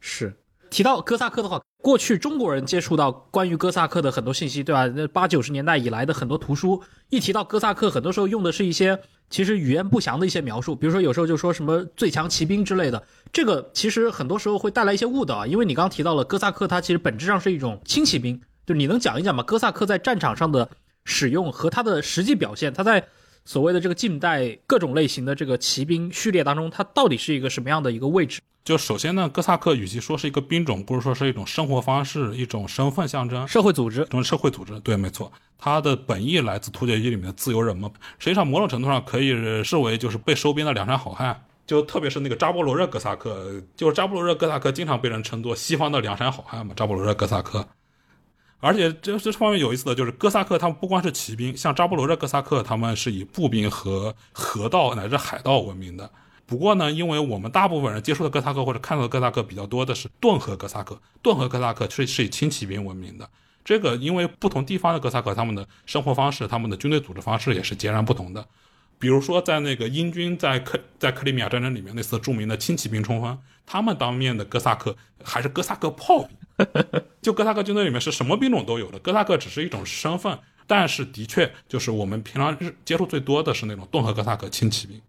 [0.00, 0.34] 是。
[0.68, 4.86] 提到哥萨克的话，过去中国人接触到关于哥萨克的很多信息，对吧？
[4.88, 13.02] 那八九十年代以来的很多图书，一提到哥萨克，很多时候用的是一些其实语言不详的一些描述，比如说有时候就说什么最强骑兵之类的。
[13.32, 18.40] 这个其实很多时候会带来一些误导啊，因为你刚刚提到了哥萨克，它其实本质上是一种轻骑兵。
[18.64, 19.42] 就你能讲一讲吗？
[19.42, 20.68] 哥萨克在战场上的
[21.04, 23.08] 使用和它的实际表现，它在
[23.46, 28.40] 所谓的这个近代各种类型的这个骑兵序列当中，它到底是一个什么样的一个位置？
[28.64, 34.78] 就首先呢，哥萨克与其说是一个兵种，不如说是一种生活方式，一种身份象征，社会组织，一种社会组织。
[34.80, 37.88] 对，没错，它的本意来自突厥语里面的自由人嘛，
[38.18, 41.40] 实际上某种程度上可以视为就是被收编的梁山好汉。
[41.64, 47.66] 就特别是那个扎波罗热哥萨克，就是扎波罗热哥萨克经常被人称作西方的梁山好汉嘛，扎波罗热哥萨克。
[48.58, 56.10] 而且这这方面有意思的就是哥萨克他们不光是骑兵，像扎波罗热哥萨克他们是以步兵和河道乃至海盗闻名的。
[56.46, 63.28] 不过呢，因为我们大部分人接触的哥萨克或者看到的哥萨克比较多的是顿河哥萨克，顿河哥萨克是是以轻骑兵闻名的。
[63.64, 68.46] 这个因为不同地方的哥萨克，他们的生活方式、他们的军队组织方式也是截然不同的。
[68.98, 73.36] 比如说，在那个英军在克在克里米亚战争里面那次著名的轻骑兵冲锋，
[73.66, 76.28] 他们当面的哥萨克还是哥萨克炮兵。
[77.20, 85.00] 就哥萨克军队里面是什么兵种都有的，哥萨克只是一种身份，但是的确就是我们平常日接触最多的是那种顿河哥萨克轻骑兵。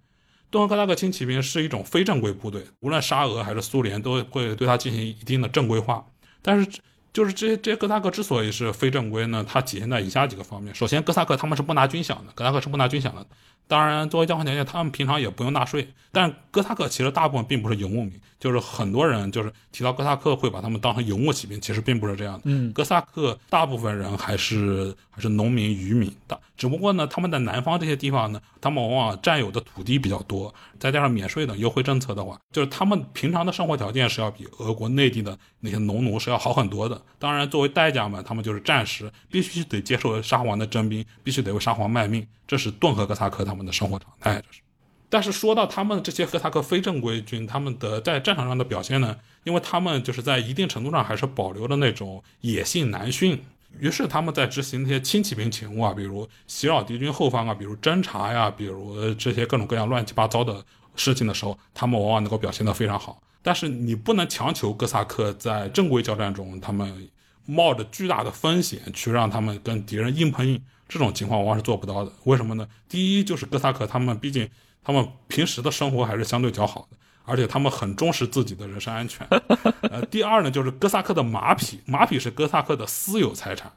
[0.49, 6.05] 顿河哥萨克轻骑兵是一种非正规部队，无论沙俄还是苏联都会对它进行一定的正规化。
[6.41, 6.79] 但是，
[7.11, 10.73] 就是这些这些哥萨克之所以是非正规呢，它体现在以下几个方面。
[10.73, 13.27] 首先，哥萨克他们是不拿军饷的，哥萨克是不拿军饷的。
[13.67, 15.87] 当然，作为交换条件，他们平常也不用纳税。
[16.11, 22.41] 但哥萨克其实大部分并不是游牧民，就是很多人就是提到哥萨克会把他们当成游牧骑兵，其实并不是这样的。
[22.45, 37.01] 嗯，哥萨克大部分人还是还是农民渔民的，只不过呢，他们在南方这些地方呢，他们往往占有的土地比较多，再加上免税等优惠政策的话，就是他们平常的生活条件是要比俄国内地的那些农奴是要好很多的。
[37.17, 44.35] 当然，作为代价嘛，他们就是战时必须得接受沙皇的征兵，必须得为沙皇卖命，这是顿河哥萨克他们的生活常态。
[44.35, 44.61] 这是。
[45.09, 49.15] 但是说到他们这些哥萨克非正规军，他们的在战场上的表现呢，
[49.45, 53.41] 因为他们就是在一定程度上还是保留了那种野性难驯，
[53.79, 60.63] 于是他们在执行那些轻骑兵勤务啊，比如袭扰敌军后方啊，比如侦察呀，比如这些各种各样乱七八糟的
[60.95, 63.21] 事情的时候，他们往往能够表现得非常好。
[63.41, 67.09] 但是你不能强求哥萨克在正规交战中，他们
[67.45, 72.11] 冒着巨大的风险去让他们跟敌人硬碰硬，这种情况往往是做不到的。
[72.25, 72.67] 为什么呢？
[72.89, 74.49] 第一就是哥萨克他们毕竟。
[74.83, 76.97] 他们平时的生活还是相对较好的，
[77.27, 79.27] 而且他们很重视自己的人身安全。
[79.91, 83.71] 呃，第二呢，就是哥萨克的马匹，马匹是哥萨克的私有财产，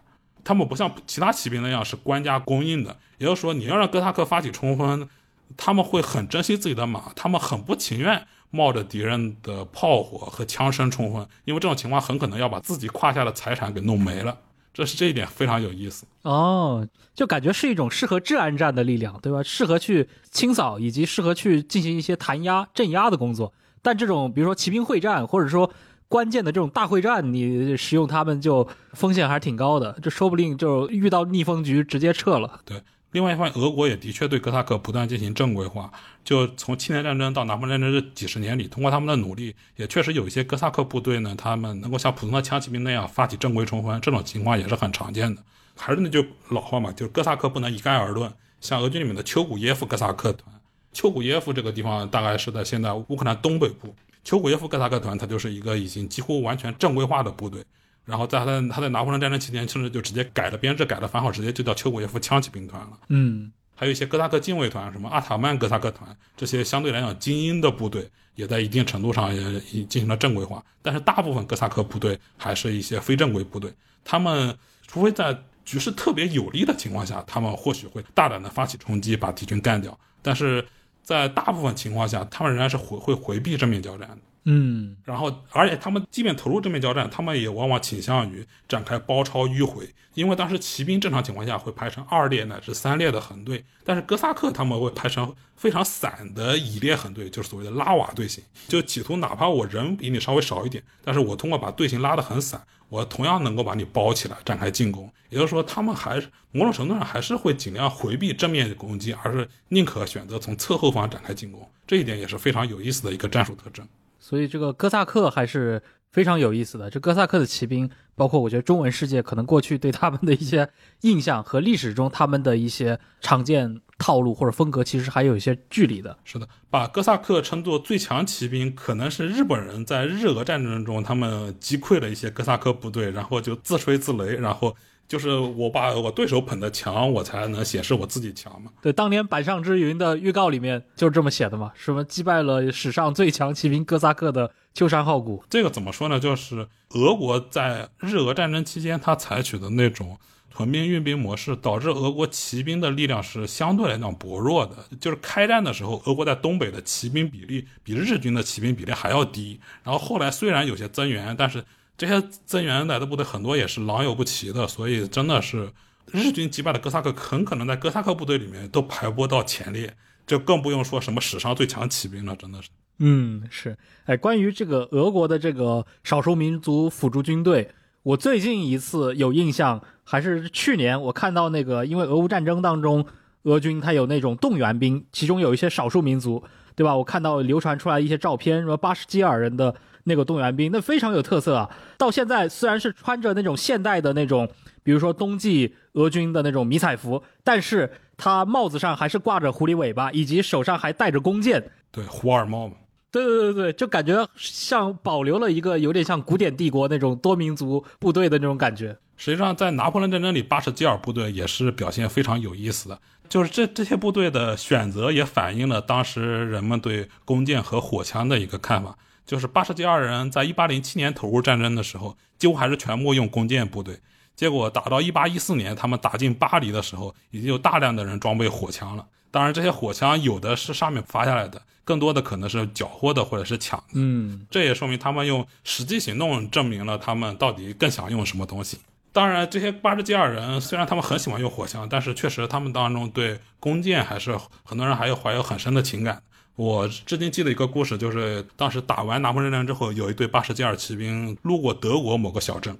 [0.44, 2.96] 他们不像其他骑兵那样是官家供应的。
[3.18, 5.08] 也就是说，你要让哥萨克发起冲锋，
[5.56, 14.38] 他们会很珍惜自己的马，他们很不情愿冒着敌人的炮火和枪声冲锋，因为这种情况很可能要把自己胯下的财产给弄没了。
[14.72, 16.06] 这是这一点非常有意思。
[16.22, 19.42] 哦，就感觉是一种适合治安战的力量，对吧？
[19.42, 23.52] 适合去清扫以及适合去进行一些弹压、镇压的工作。
[23.82, 25.72] 但这种比如说骑兵会战，或者说
[26.08, 32.60] 关键的这种大会战，你使用他们就风险还是挺高的，这说不定就遇到逆风局直接撤了。
[32.64, 32.82] 对。
[33.12, 35.90] 另外一方面，俄国也的确对哥萨克不断进行正规化。
[36.24, 45.42] 就从七年战争到拿破仑战争这几十年里，通过他们的努力，也确实有一些哥萨克部队呢，他们能够像普通的枪骑兵那样发起正规冲锋，这种情况也是很常见的。
[45.76, 48.32] 还是那句老话嘛，就是哥萨克不能一概而论。
[48.60, 50.54] 像俄军里面的丘古耶夫哥萨克团，
[50.92, 53.92] 丘古耶夫这个地方大概是在现在乌克兰东北部。
[54.22, 57.64] 丘古耶夫哥萨克团，它就是一个已经几乎完全正规化的部队。
[58.10, 62.98] 然后在他他在拿破仑战争期间，甚至就直接改了编制，改了番号，直接就叫丘古耶夫枪骑兵团了。
[63.08, 70.62] 嗯，还有一些哥萨克禁卫团，什么阿塔曼哥萨克团，这些相对来讲精英的部队，也在一定程度上也进行了正规化。
[70.82, 73.72] 但是大部分哥萨克部队还是一些非正规部队，
[74.04, 74.54] 他们
[74.86, 79.96] 除非在局势特别有利的情况下，他们或许会大胆的发起冲击，把敌军干掉。
[80.20, 80.66] 但是
[81.02, 84.18] 在大部分情况下，他们仍然是回会回避正面交战的。
[84.44, 105.12] 嗯，然后，而且他们即便投入正面交战，他们也往往倾向于展开包抄迂回，因为当时骑兵正常情况下会排成二列乃至三列的横队，但是哥萨克他们会排成非常散的乙列横队，就是所谓的拉瓦队形，就企图哪怕我人比你稍微少一点，但是我通过把队形拉得很散，我同样能够把你包起来展开进攻。
[105.28, 111.70] 也就是说，他们还是某种程度上还是会尽量回避正面攻击，而是宁可选择从侧后方展开进攻。
[111.86, 113.86] 这一点也是非常有意思的一个战术特征。
[114.30, 116.88] 所以这个哥萨克还是非常有意思的。
[116.88, 120.70] 这哥萨克的骑兵，包括我觉得中文世界可能过去对他们的一些
[121.00, 126.16] 印象和历史中他们的一些常见套路或者风格，其实还有一些距离的。
[126.22, 134.76] 是的，把哥萨克称作最强骑兵，可能是日本人在日俄战争中他们击溃了一些哥萨克部队，然后就自吹自擂，然后。
[135.10, 138.70] 就是我把我对手捧得强，我才能显示我自己强嘛。
[138.80, 145.42] 对，当年《板上之云》的预告里面就是这么写的嘛，什么击败了史上最强骑兵哥萨克的秋山浩谷。
[145.50, 146.20] 这个怎么说呢？
[146.20, 150.16] 就是俄国在日俄战争期间，他采取的那种
[150.48, 154.76] 屯兵运兵模式，导致俄国骑兵的力量是相对来讲薄弱的。
[155.00, 159.58] 就是开战的时候，俄国在东北的骑兵比例比日军的骑兵比例还要低。
[159.82, 161.64] 然后后来虽然有些增援，但是。
[162.00, 165.70] 这些增援来的部队很多也是狼友不齐的，所以真的是
[166.06, 169.94] 日军击败的哥萨克很可能在哥萨克部队里面都排不到前列，
[170.26, 172.70] 就更不用说什么史上最强骑兵了，真的是。
[173.00, 173.76] 嗯，是。
[174.06, 177.70] 哎，关于这个俄国的这个少数民族辅助军队，
[178.02, 183.04] 我最近一次有印象还是去年，我看到那个因为俄乌战争当中，
[183.42, 186.42] 俄军他有那种动员兵，其中有一些少数民族，
[186.74, 186.96] 对吧？
[186.96, 189.74] 我看到流传出来一些照片，什么巴什基尔人的。
[190.04, 191.70] 那个动员兵那非常有特色啊！
[191.98, 194.48] 到现在虽然是穿着那种现代的那种，
[194.82, 201.70] 比如说冬季俄军的那种迷彩服，但是他帽子上还是挂着狐狸尾巴，以及手上还带着弓箭。
[201.90, 202.74] 对，胡尔帽嘛。
[203.12, 208.96] 对对对对，就感觉像保留了一个有点像古典帝国那种多民族部队的那种感觉。
[209.16, 212.98] 实际上，在拿破仑战争里，巴什基尔部队也是表现非常有意思的，
[213.28, 218.96] 就是这这些部队的选择也反映了当时人们对弓箭和火枪的一个看法。
[219.26, 224.00] 就是巴什基尔人在一八零七年投入战争的时候，几乎还是全部用弓箭部队。
[224.34, 229.06] 结果打到一八一四年，他们打进巴黎的时候，已经有大量的人装备火枪了。
[229.30, 233.86] 当然，这些火枪有的是上面发下来的，更多的可能是缴获的或者是抢的。
[233.94, 238.78] 嗯，这也说明他们用实际行动证明了他们到底更想用什么东西。
[239.12, 246.22] 当然，这些巴士基尔人虽然他们很喜欢用火枪，但是确实他们当中对弓箭还是很多人还有怀有很深的情感。
[246.56, 252.76] 我至今记得一个故事，就是当时打完拿破仑战争之后，有一队巴什基尔骑兵路过德国某个小镇，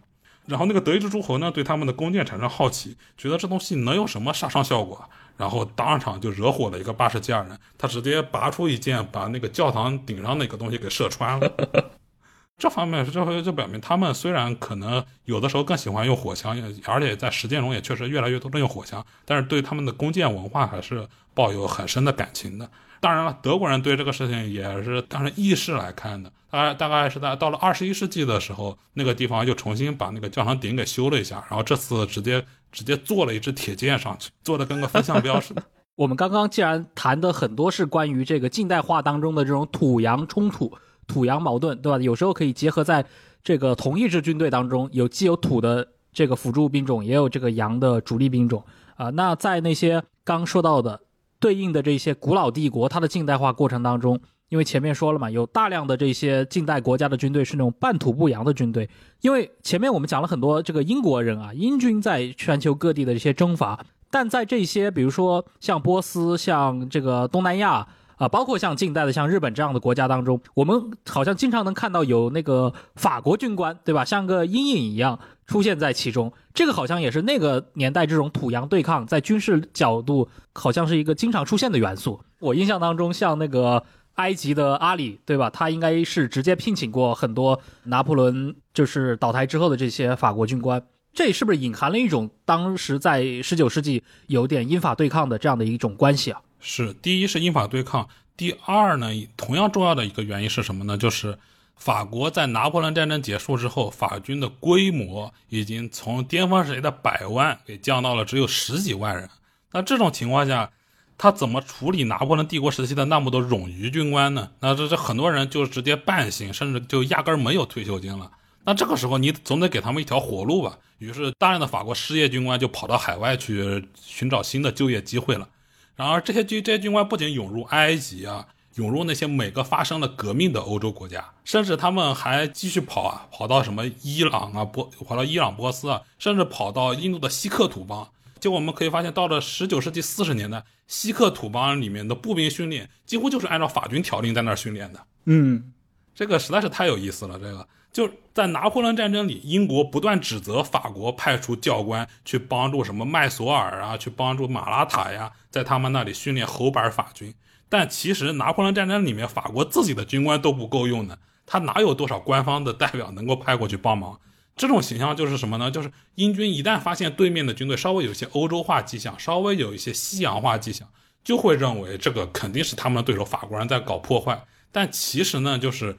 [0.46, 5.02] 然后那个德意志诸侯呢对他们的弓箭产生好奇，觉得这东西能有什么杀伤效果，
[5.38, 11.50] 然后当场就惹火了一个巴什基尔人，他直接拔出一箭，把那个教堂顶上那个东西给射穿了。
[12.58, 16.54] 这方面是这就表明他们虽然可能有的时候更喜欢用火枪，
[16.84, 22.70] 而且在实践中也确实越来越多的用火枪，但是对他们的弓箭文化还是抱有很深的感情的。
[23.01, 26.30] 当然了，德国人对这个事情也是当成意识来看的。
[26.51, 35.62] 大概大概是在到了二十一世纪的时候，那个地方又重新把那个教堂顶给修了一下，然后这次直接直接做了一支铁剑上去，做的跟个风向标似的。
[35.96, 40.70] 我们刚刚既然谈的很多是关于这个近代化当中的这种土洋冲突、
[41.07, 41.98] 土洋矛盾，对吧？
[41.98, 43.07] 有时候可以结合在
[43.42, 48.62] 这个同一支军队当中，有既有土的这个辅助兵种，也有这个洋的主力兵种
[48.96, 49.09] 啊。
[49.11, 51.01] 那在那些刚说到的。
[51.41, 54.20] 对应的这些古老帝国，它的近代化过程当中，
[54.51, 58.88] 因为前面说了嘛，有大量的这些近代国家的军队是那种半土不洋的军队。
[59.22, 74.05] 因为前面我们讲了很多这个英国人啊，英军在全球各地的这些征伐，但在这些比如说像波斯、像这个东南亚啊，包括像近代的像日本这样的国家当中，我们好像经常能看到有那个法国军官，对吧？
[74.05, 75.18] 像个阴影一样
[75.51, 76.32] 出现在其中。
[76.55, 82.20] 这个好像也是那个年代这种土洋对抗在军事角度好像是一个经常出现的元素。
[82.38, 83.84] 我印象当中，像那个。
[84.14, 85.48] 埃及的阿里，对吧？
[85.48, 90.82] 他应该是直接聘请过很多拿破仑就是倒台之后的这些法国军官，
[91.14, 96.42] 这是不是隐含了一种当时在十九世纪有点英法对抗的这样的一种关系啊？
[96.59, 99.07] 是，第一是英法对抗，第二呢，
[99.38, 100.98] 同样重要的一个原因是什么呢？
[100.98, 101.38] 就是
[101.81, 109.28] 法国在拿破仑战争结束之后，法军的规模已经从巅峰时期的百万给降到了只有十几万人。
[109.72, 110.70] 那这种情况下，
[111.16, 114.51] 他怎么处理拿破仑帝国时期的那么多冗余军官呢？
[114.61, 118.31] 那这这很多人就直接半薪，甚至就压根儿没有退休金了。
[118.64, 120.78] 那这个时候你总得给他们一条活路吧？
[120.99, 125.49] 于是大量的法国失业军官就跑到海外去寻找新的就业机会了。
[125.97, 138.08] 然而这些军这些军官不仅涌入埃及啊，涌入那些每个发生了革命的欧洲国家，甚至他们还继续跑啊，跑到什么伊朗啊波，跑到伊朗波斯啊，甚至跑到印度的锡克土邦。
[138.38, 145.00] 结果我们可以发现，到了十九世纪四十年代，锡克土邦里面的步兵训练几乎就是按照法军条令在那儿训练的。
[145.26, 145.72] 嗯，
[146.14, 147.38] 这个实在是太有意思了。
[147.38, 157.34] 这个就在拿破仑战争里，英国不断指责法国派出教官去帮助什么麦索尔啊，去帮助马拉塔呀，在他们那里训练侯板法军。
[157.70, 164.20] 但其实拿破仑战争里面，法国自己的军官都不够用的，他哪有多少官方的代表能够派过去帮忙？
[164.56, 165.70] 这种形象就是什么呢？
[165.70, 170.86] 就是英军一旦发现对面的军队稍微有些欧洲化迹象，稍微有一些西洋化迹象，
[171.24, 174.44] 就会认为这个肯定是他们的对手法国人在搞破坏。
[174.72, 175.96] 但其实呢，就是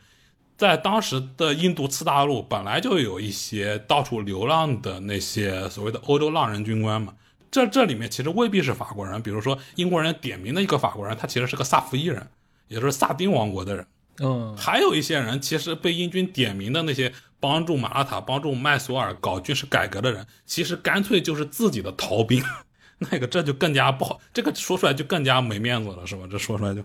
[0.57, 7.13] 在当时的印度次大陆本来就有一些到处流浪的那些所谓的欧洲浪人军官嘛。
[7.51, 12.25] 这这里面其实未必是法国人，比如说英国人点名的一个法国人，他其实是个萨伏伊人，
[12.67, 13.85] 也就是萨丁王国的人。
[14.19, 17.13] 嗯，还有一些人其实被英军点名的那些。
[17.41, 22.39] 帮助马拉塔、帮助麦索尔搞军事改革的人，其实干脆就是自己的逃兵，
[23.09, 26.27] 那个这就更加不好，这个说出来就更加没面子了，是吧？
[26.29, 26.83] 这说出来就，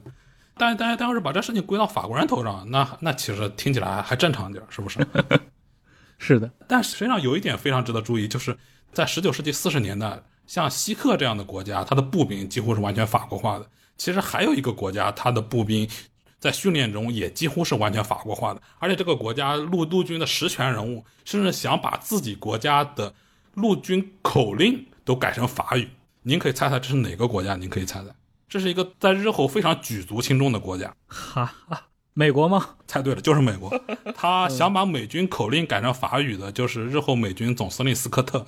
[0.57, 5.07] 但大家但要是把这事情归到法国人头上，那那其实听起来还正常点，是不是？
[6.17, 6.51] 是的。
[6.67, 8.57] 但实际上有一点非常值得注意，就是
[8.93, 13.67] 在十九世纪四十年代，像西克这样的国家，它的步兵几乎是完全法国化的。
[13.97, 15.89] 其实还有一个国家，它的步兵。
[16.39, 23.13] 在训练中也几乎是完全法国化的，而且这个国家陆陆军的实权人物甚至想把自己国家的
[23.55, 25.89] 陆军口令都改成法语。
[26.23, 27.57] 您可以猜猜这是哪个国家？
[27.57, 28.15] 您可以猜猜，
[28.49, 30.95] 这是一个在日后非常举足轻重的国家。
[31.07, 31.53] 哈，
[32.13, 32.77] 美国吗？
[32.87, 33.73] 猜对了，就是美国。
[34.15, 38.47] 他想把美军口令改成法语的，就是日后美军总司令斯科特。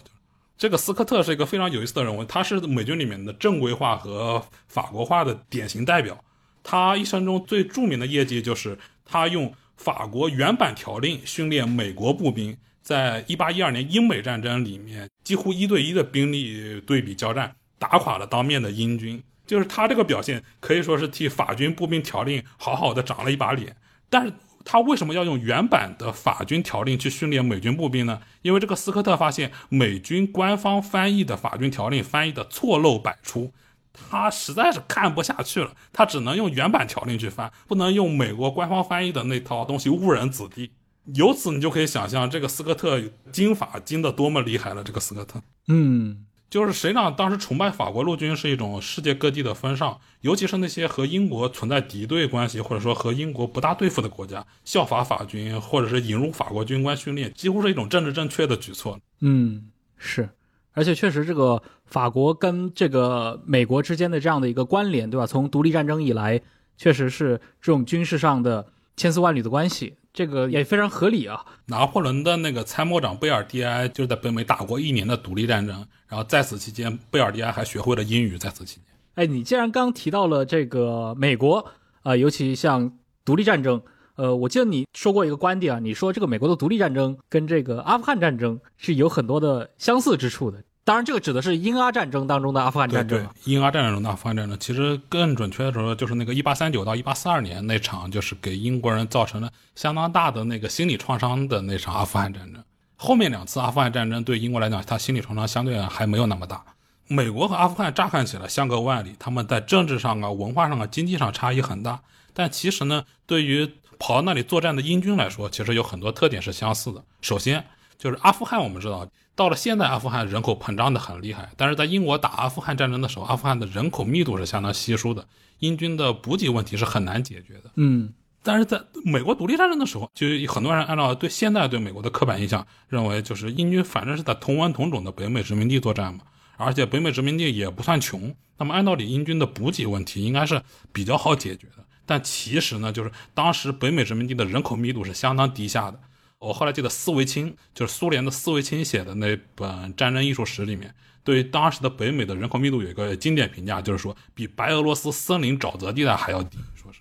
[0.58, 6.18] 这个斯科特是一个非常有意思的人物，他是美军里面的正规化和法国化的典型代表。
[6.64, 19.22] 他一生中最著名的业绩就是他用法国原版条令训练美国步兵，在一八一二年英美战争里面几乎一对一的兵力对比交战，打垮了当面的英军。
[19.46, 23.76] 就是他这个表现可以说是替法军步兵条令好好的长了一把脸。
[24.10, 24.32] 但是
[24.70, 28.20] 他为什么要用原版的法军条令去训练美军步兵呢？
[28.42, 33.50] 因为这个斯科特发现美军官方翻译的法军条令翻译的错漏百出。
[33.94, 40.70] 他实在是看不下去了，他只能用原版条令去翻，不能用美国官方翻译的那套东西误人子弟。
[41.14, 43.02] 由此你就可以想象这个斯科特
[43.32, 44.84] 精法精的多么厉害了。
[44.84, 58.98] 这个斯科特，嗯，就是实际上当时崇拜法国陆军是一种世界各地的风尚，尤其是那些和英国存在敌对关系或者说和英国不大对付的国家，效法法军或者是引入法国军官训练，几乎是一种政治正确的举措。
[59.20, 60.28] 嗯，是。
[60.74, 65.26] 而且确实，这个法国跟这个美国之间的这样的一个关联，对吧？
[65.26, 66.40] 从独立战争以来，
[66.76, 68.64] 确实是这种军事上的
[68.96, 71.44] 千丝万缕的关系，这个也非常合理啊。
[71.66, 78.36] 拿破仑的那个参谋长贝尔蒂埃就是在北美打过一年的独立战争，然后在此期间，贝尔蒂埃还学会了英语。
[78.38, 78.84] 在此期间，
[79.14, 81.64] 哎，你既然刚提到了这个美国
[82.02, 82.92] 啊，尤其像
[83.24, 83.80] 独立战争。
[84.16, 90.60] 呃，我记得你说过一个观点啊，你说这个美国的独立战争跟这个阿富汗战争是有很多的相似之处的。
[90.82, 93.16] 当然，这个指的是英阿战争当中的阿富汗战争。
[93.16, 102.60] 对，英阿战争中的阿富汗战争，其实更准确的说，就是那个一八三九到一八四二年那场，就是给英国人造成了相当大的那个心理创伤的那场阿富汗战争。
[103.00, 106.64] 后面两次阿富汗战争对英国来讲，它心理创伤相对还没有那么大。
[107.06, 112.00] 美国和阿富汗乍看起来相隔万里，他们在政治上啊、文化上啊、经济上差异很大，
[112.34, 117.02] 但其实呢，对于跑到那里作战的英军来说，其实有很多特点是相似的。
[117.22, 117.64] 首先
[117.96, 125.24] 就是阿富汗，我们知道到了现在，阿富汗人口膨胀的很厉害，但是在英国打阿富汗战争的时候，阿富汗的人口密度是相当稀疏的，
[125.60, 127.70] 英军的补给问题是很难解决的。
[127.76, 128.12] 嗯
[128.42, 136.20] 但是在美国独立战争的时候，就有很多人按照对现在对美国的刻板印象，认为就是英军反正是在同文同种的北美殖民地作战嘛，
[136.56, 140.62] 而且北美殖民地也不算穷，那么按道理英军的补给问题应该是
[140.92, 141.84] 比较好解决的。
[142.06, 146.00] 但其实呢，就是当时北美殖民地的人口密度是相当低下的。
[146.38, 150.94] 我后来记得斯维钦，就是苏联的斯维钦写的那本《战争艺术史》里面，
[151.24, 157.00] 对当时的北美的人口密度有一个经典评价，就是说比白俄罗斯森林沼泽地带还要低，说是。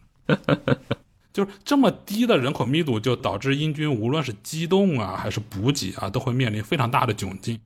[1.38, 7.60] 就是这么低的人口密度，就导致英军无论是机动啊，还是补给啊，都会面临非常大的窘境。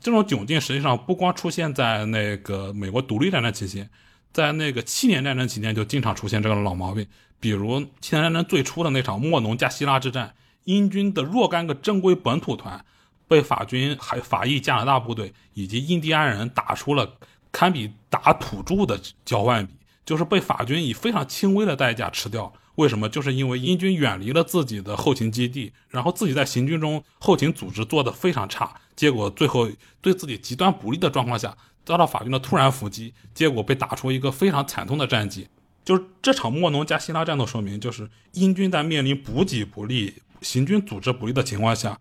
[0.00, 3.86] 这种窘境实际上不光出现在那个美国独立战争期间，
[4.32, 7.06] 在那个七年战争期间就经常出现这个老毛病。
[7.38, 10.34] 比如七年战争最初的那场莫农加希拉之战，
[10.64, 12.82] 英军的若干个正规本土团
[13.28, 17.12] 被法军、还法裔加拿大部队以及印第安人打出了
[17.52, 19.74] 堪比打土著的交换比，
[20.06, 22.50] 就是被法军以非常轻微的代价吃掉。
[22.78, 23.08] 为什么？
[23.08, 29.68] 就是因为英军远离了自己的后勤基地，然后自己在行军中后勤组织做得非常差，结果最后
[30.00, 35.48] 对自己极端不利的状况下，遭到法军的突然伏击，结果被打出一个非常惨痛的战绩。
[35.84, 41.98] 就是这场莫农加希拉战斗说明，就是英军在面临补给不利、行军组织不利的情况下，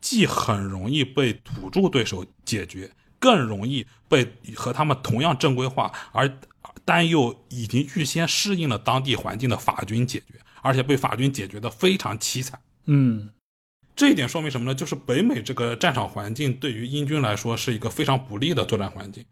[0.00, 2.90] 既很容易被土著对手解决，
[3.20, 4.26] 更容易被
[4.56, 6.28] 和他们同样正规化而
[6.86, 12.58] 但又已经预先适应了当地环境的法军解决，而且被法军解决的非常凄惨。
[12.86, 13.28] 嗯
[13.96, 14.74] 这一点说明什么呢？
[14.74, 19.24] 就是北美这个战场环境对于英军来说是一个非常不利的作战环境，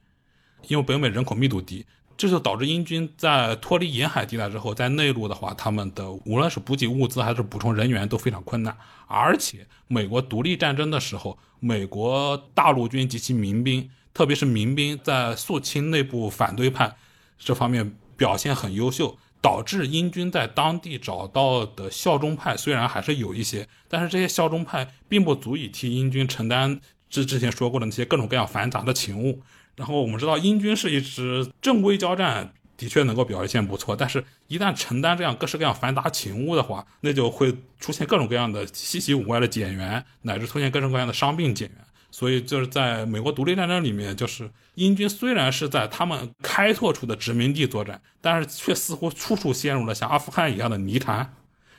[0.68, 1.84] 因为北美人口密度低，
[2.16, 8.74] 这就导致英军在脱离沿海地带之后，在内陆的话，他们的无论是补给物资还是补充人员都非常困难。
[9.06, 16.96] 而且美国独立战争的时候，美国大陆军及其民兵，特别是民兵，在肃清内部反对派
[17.38, 19.18] 这方面表现很优秀。
[19.44, 26.80] 导致英军在当地找到的效忠派虽然还是有一些，但是这些效忠派并不足以替英军承担
[27.10, 29.42] 之之前说过的那些各种各样繁杂的勤务。
[29.76, 41.78] 然后我们知道，英军是一支正规交战的确能够表现不错，但是一旦承担这样各式各样繁杂勤务的话，那就会出现各种各样的稀奇古怪的减员，乃至出现各种各样的伤病减员。
[42.14, 51.34] 所以就是在美国独立战争里面，就是英军虽然是在他们开拓出的殖民地作战，但是却似乎处处陷入了像阿富汗一样的泥潭，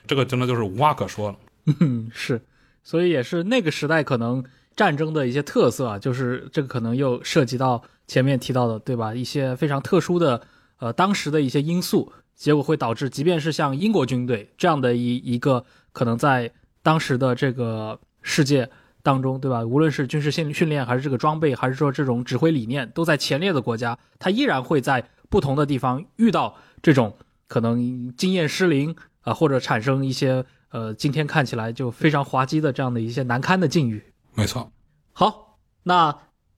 [0.05, 1.37] 这个真的就是无话可说了。
[1.79, 2.41] 嗯 是，
[2.83, 4.43] 所以也是那个时代可能
[4.75, 9.15] 战争的一些特色啊，就是这个可能又涉及到前面提到的，对吧？
[9.15, 10.45] 一些非常特殊的
[10.79, 15.63] 呃当时的一些因素，结果会导致，即便是像英国军队这样的一一个
[15.93, 16.51] 可能在
[16.83, 18.69] 当时的这个世界。
[19.05, 19.63] 当中，对吧？
[19.63, 27.15] 无论是军事训训练，还是这个装备，还是说这种指挥理念，都在前列的国家，它依然会在不同的地方遇到这种
[27.47, 34.03] 可能经验失灵啊、或者产生一些呃今天看起来就非常滑稽的这样的一些难堪的境遇。
[34.33, 34.71] 没错，
[35.13, 36.17] 好，那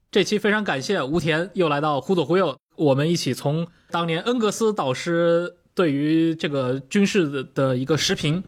[0.10, 8.42] 这期非常感谢吴田又来到忽左忽右，我们一起从当年恩格斯导师对于这个军事的的一个时评，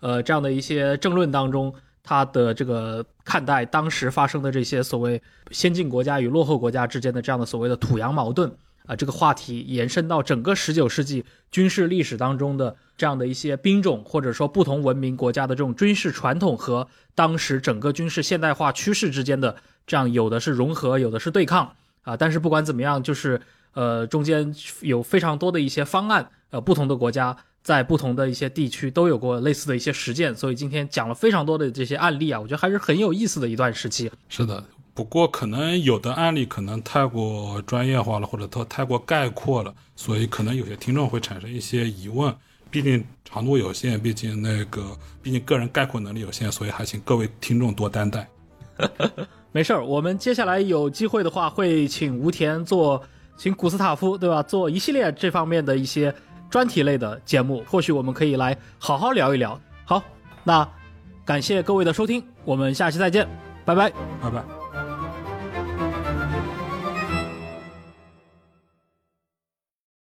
[0.00, 1.74] 呃，这样的一些政论当中。
[2.08, 5.20] 他的这个看待当时发生的这些所谓
[5.50, 8.50] 先进国家与落后国家之间的这样的所谓的土洋矛盾
[8.86, 19.54] 啊，这个话题延伸到整个十九世纪军事历史当中的这样的一些兵种，或者说不同文明国家的这种军事传统和当时整个军事现代化趋势之间的
[19.86, 21.74] 这样有的是融合，有的是对抗
[22.04, 22.16] 啊。
[22.16, 23.38] 但是不管怎么样，就是
[23.74, 27.36] 呃中间有非常多的一些方案，呃不同的国家。
[27.68, 34.10] 在不同的一些地区都有过类似的一些实践，所以今天讲了非常多的这些案例啊，我觉得还是很有意思的一段时期。
[34.30, 34.64] 是的，
[34.94, 42.34] 不过可能有的案例可能太过专业化了，或者它太过概括了，所以可能有些听众会产生一些疑问。
[42.70, 48.26] 毕竟长度有限，毕竟那个，毕竟个人概括能力有限，所以还请各位听众多担待。
[49.52, 53.02] 没事儿，我们接下来有机会的话会请吴田做，
[53.36, 56.14] 请古斯塔夫对吧，做一系列这方面的一些。
[56.50, 59.58] 专题类的节目，或许我们可以来好好聊一聊。
[59.84, 60.02] 好，
[60.44, 60.68] 那
[61.24, 63.26] 感谢各位的收听，我们下期再见，
[63.64, 63.90] 拜拜，
[64.22, 64.57] 拜拜。